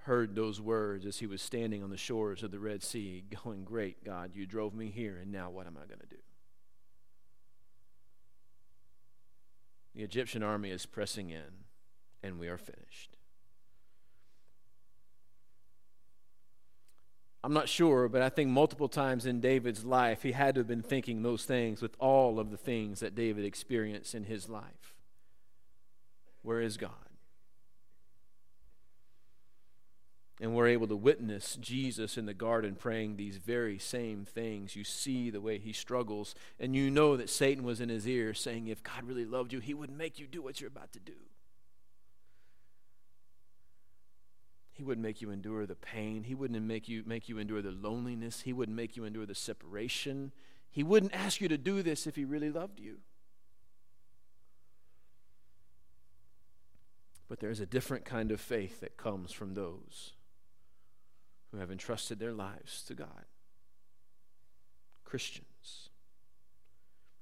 heard 0.03 0.35
those 0.35 0.61
words 0.61 1.05
as 1.05 1.17
he 1.17 1.27
was 1.27 1.41
standing 1.41 1.83
on 1.83 1.89
the 1.89 1.97
shores 1.97 2.43
of 2.43 2.51
the 2.51 2.59
Red 2.59 2.81
Sea, 2.81 3.25
going, 3.43 3.65
Great 3.65 4.05
God, 4.05 4.31
you 4.33 4.45
drove 4.45 4.73
me 4.73 4.89
here, 4.89 5.17
and 5.21 5.33
now 5.33 5.49
what 5.49 5.67
am 5.67 5.77
I 5.77 5.85
going 5.85 5.99
to 5.99 6.07
do? 6.07 6.15
The 9.95 10.03
Egyptian 10.03 10.43
army 10.43 10.71
is 10.71 10.85
pressing 10.85 11.29
in, 11.29 11.63
and 12.21 12.37
we 12.37 12.47
are 12.49 12.57
finished. 12.57 13.15
I'm 17.45 17.53
not 17.53 17.69
sure, 17.69 18.09
but 18.09 18.21
I 18.21 18.29
think 18.29 18.49
multiple 18.49 18.89
times 18.89 19.27
in 19.27 19.39
David's 19.39 19.85
life, 19.85 20.23
he 20.23 20.31
had 20.31 20.55
to 20.55 20.61
have 20.61 20.67
been 20.67 20.81
thinking 20.81 21.21
those 21.21 21.45
things 21.45 21.79
with 21.81 21.95
all 21.99 22.39
of 22.39 22.49
the 22.49 22.57
things 22.57 22.99
that 23.01 23.13
David 23.13 23.45
experienced 23.45 24.15
in 24.15 24.23
his 24.23 24.49
life. 24.49 24.95
Where 26.41 26.59
is 26.59 26.75
God? 26.75 27.04
And 30.41 30.53
we're 30.53 30.67
able 30.67 30.87
to 30.87 30.95
witness 30.95 31.55
Jesus 31.55 32.17
in 32.17 32.25
the 32.25 32.33
garden 32.33 32.75
praying 32.75 33.15
these 33.15 33.37
very 33.37 33.77
same 33.77 34.25
things. 34.25 34.75
You 34.75 34.83
see 34.83 35.29
the 35.29 35.39
way 35.39 35.57
he 35.57 35.71
struggles, 35.71 36.35
and 36.59 36.75
you 36.75 36.91
know 36.91 37.15
that 37.15 37.29
Satan 37.29 37.63
was 37.63 37.79
in 37.79 37.89
his 37.89 38.07
ear 38.07 38.33
saying, 38.33 38.67
If 38.67 38.83
God 38.83 39.05
really 39.05 39.25
loved 39.25 39.53
you, 39.53 39.59
he 39.59 39.73
wouldn't 39.73 39.97
make 39.97 40.19
you 40.19 40.27
do 40.27 40.41
what 40.41 40.59
you're 40.59 40.67
about 40.67 40.91
to 40.93 40.99
do. 40.99 41.13
He 44.73 44.83
wouldn't 44.83 45.03
make 45.03 45.21
you 45.21 45.31
endure 45.31 45.65
the 45.65 45.75
pain. 45.75 46.23
He 46.23 46.35
wouldn't 46.35 46.61
make 46.61 46.89
you, 46.89 47.03
make 47.05 47.29
you 47.29 47.37
endure 47.37 47.61
the 47.61 47.71
loneliness. 47.71 48.41
He 48.41 48.51
wouldn't 48.51 48.75
make 48.75 48.97
you 48.97 49.05
endure 49.05 49.25
the 49.25 49.33
separation. 49.33 50.33
He 50.69 50.83
wouldn't 50.83 51.15
ask 51.15 51.39
you 51.39 51.47
to 51.47 51.57
do 51.57 51.81
this 51.81 52.05
if 52.05 52.17
he 52.17 52.25
really 52.25 52.49
loved 52.49 52.81
you. 52.81 52.97
But 57.29 57.39
there's 57.39 57.61
a 57.61 57.65
different 57.65 58.03
kind 58.03 58.31
of 58.31 58.41
faith 58.41 58.81
that 58.81 58.97
comes 58.97 59.31
from 59.31 59.53
those 59.53 60.14
who 61.55 61.61
have 61.61 61.71
entrusted 61.71 62.19
their 62.19 62.33
lives 62.33 62.83
to 62.83 62.93
God. 62.93 63.25
Christians. 65.05 65.89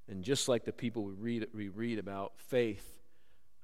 And 0.08 0.24
just 0.24 0.48
like 0.48 0.66
the 0.66 0.74
people 0.74 1.04
we 1.04 1.14
read, 1.14 1.48
we 1.54 1.70
read 1.70 2.00
about, 2.00 2.34
faith 2.38 3.00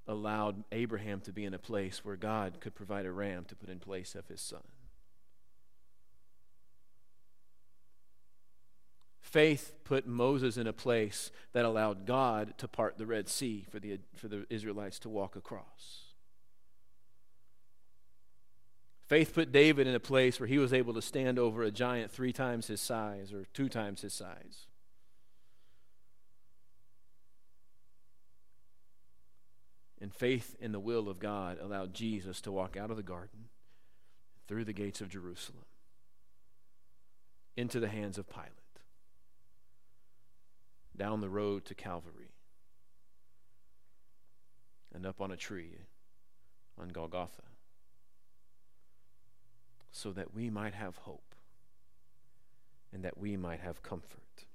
allowed 0.08 0.64
Abraham 0.72 1.22
to 1.22 1.34
be 1.34 1.46
in 1.46 1.54
a 1.54 1.60
place 1.60 2.06
where 2.06 2.16
God 2.16 2.60
could 2.60 2.76
provide 2.76 3.06
a 3.06 3.12
ram 3.12 3.46
to 3.46 3.56
put 3.56 3.70
in 3.70 3.80
place 3.80 4.16
of 4.16 4.28
his 4.28 4.42
son. 4.42 4.62
Faith 9.20 9.74
put 9.84 10.08
Moses 10.08 10.58
in 10.58 10.66
a 10.66 10.74
place 10.74 11.32
that 11.54 11.66
allowed 11.66 12.06
God 12.06 12.58
to 12.58 12.68
part 12.68 12.98
the 12.98 13.06
Red 13.06 13.28
Sea 13.28 13.66
for 13.70 13.80
the, 13.80 14.00
for 14.16 14.28
the 14.28 14.46
Israelites 14.50 14.98
to 15.00 15.10
walk 15.10 15.36
across. 15.36 16.09
Faith 19.10 19.34
put 19.34 19.52
David 19.52 19.88
in 19.88 19.96
a 19.96 20.00
place 20.00 20.40
where 20.40 20.46
he 20.46 20.60
was 20.60 20.72
able 20.72 20.94
to 20.94 21.02
stand 21.02 21.40
over 21.40 21.64
a 21.64 21.72
giant 21.72 22.12
three 22.12 22.32
times 22.32 22.68
his 22.68 22.80
size 22.80 23.34
or 23.34 23.46
two 23.56 23.68
times 23.68 24.02
his 24.02 24.14
size. 24.14 24.68
And 30.00 30.14
faith 30.14 30.56
in 30.62 30.74
the 30.74 30.80
will 30.80 31.10
of 31.10 31.18
God 31.18 31.58
allowed 31.60 31.96
Jesus 31.96 32.40
to 32.42 32.52
walk 32.52 32.78
out 32.78 32.92
of 32.92 32.98
the 32.98 33.04
garden, 33.04 33.46
through 34.48 34.66
the 34.66 34.74
gates 34.74 35.02
of 35.02 35.10
Jerusalem, 35.10 35.66
into 37.58 37.80
the 37.80 37.90
hands 37.90 38.20
of 38.20 38.30
Pilate, 38.30 38.52
down 40.96 41.20
the 41.20 41.30
road 41.30 41.66
to 41.66 41.74
Calvary, 41.74 42.30
and 44.94 45.04
up 45.04 45.20
on 45.20 45.32
a 45.32 45.36
tree 45.36 45.80
on 46.78 46.90
Golgotha 46.90 47.49
so 50.00 50.14
that 50.14 50.34
we 50.34 50.50
might 50.50 50.74
have 50.74 50.96
hope 51.00 51.36
and 52.94 53.04
that 53.04 53.18
we 53.18 53.36
might 53.36 53.60
have 53.60 53.84
comfort. 53.84 54.46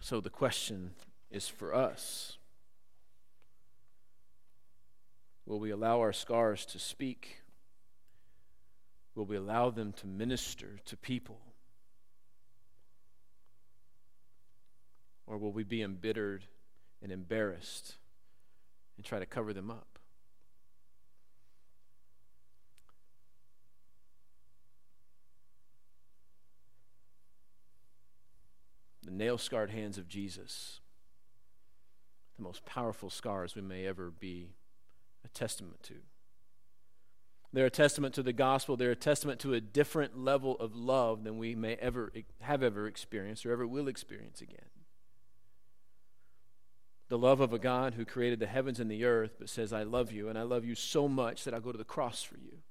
So 0.00 0.22
the 0.22 0.30
question 0.30 0.92
is 1.30 1.48
for 1.48 1.74
us 1.74 2.38
Will 5.44 5.60
we 5.60 5.70
allow 5.70 6.00
our 6.00 6.12
scars 6.12 6.64
to 6.66 6.78
speak? 6.78 7.42
Will 9.14 9.26
we 9.26 9.36
allow 9.36 9.68
them 9.68 9.92
to 9.94 10.06
minister 10.06 10.78
to 10.86 10.96
people? 10.96 11.40
Or 15.26 15.36
will 15.36 15.52
we 15.52 15.64
be 15.64 15.82
embittered 15.82 16.44
and 17.02 17.12
embarrassed 17.12 17.96
and 18.96 19.04
try 19.04 19.18
to 19.18 19.26
cover 19.26 19.52
them 19.52 19.70
up? 19.70 19.91
The 29.02 29.10
nail 29.10 29.38
scarred 29.38 29.70
hands 29.70 29.98
of 29.98 30.08
Jesus 30.08 30.80
the 32.36 32.42
most 32.42 32.64
powerful 32.64 33.10
scars 33.10 33.54
we 33.54 33.62
may 33.62 33.86
ever 33.86 34.10
be 34.10 34.54
a 35.24 35.28
testament 35.28 35.82
to. 35.84 35.94
They're 37.52 37.66
a 37.66 37.70
testament 37.70 38.14
to 38.14 38.22
the 38.22 38.32
gospel. 38.32 38.76
They're 38.76 38.92
a 38.92 38.96
testament 38.96 39.38
to 39.40 39.52
a 39.52 39.60
different 39.60 40.18
level 40.18 40.56
of 40.58 40.74
love 40.74 41.22
than 41.22 41.36
we 41.36 41.54
may 41.54 41.74
ever 41.76 42.10
have 42.40 42.62
ever 42.62 42.86
experienced 42.86 43.44
or 43.44 43.52
ever 43.52 43.66
will 43.66 43.88
experience 43.88 44.40
again. 44.40 44.70
The 47.08 47.18
love 47.18 47.40
of 47.40 47.52
a 47.52 47.58
God 47.58 47.94
who 47.94 48.06
created 48.06 48.40
the 48.40 48.46
heavens 48.46 48.80
and 48.80 48.90
the 48.90 49.04
earth, 49.04 49.32
but 49.38 49.50
says, 49.50 49.70
I 49.70 49.82
love 49.82 50.12
you, 50.12 50.30
and 50.30 50.38
I 50.38 50.42
love 50.42 50.64
you 50.64 50.74
so 50.74 51.08
much 51.08 51.44
that 51.44 51.52
I'll 51.52 51.60
go 51.60 51.72
to 51.72 51.76
the 51.76 51.84
cross 51.84 52.22
for 52.22 52.38
you. 52.38 52.62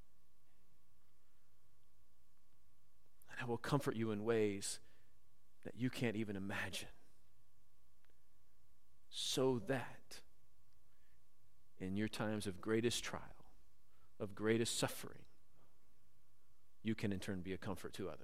And 3.29 3.37
I 3.39 3.45
will 3.45 3.57
comfort 3.57 3.95
you 3.95 4.11
in 4.11 4.23
ways 4.23 4.79
that 5.63 5.73
you 5.77 5.89
can't 5.89 6.15
even 6.15 6.35
imagine. 6.35 6.89
So 9.09 9.61
that 9.67 10.19
in 11.79 11.97
your 11.97 12.07
times 12.07 12.47
of 12.47 12.61
greatest 12.61 13.03
trial, 13.03 13.21
of 14.19 14.35
greatest 14.35 14.77
suffering, 14.77 15.19
you 16.83 16.95
can 16.95 17.11
in 17.11 17.19
turn 17.19 17.41
be 17.41 17.53
a 17.53 17.57
comfort 17.57 17.93
to 17.93 18.07
others. 18.07 18.19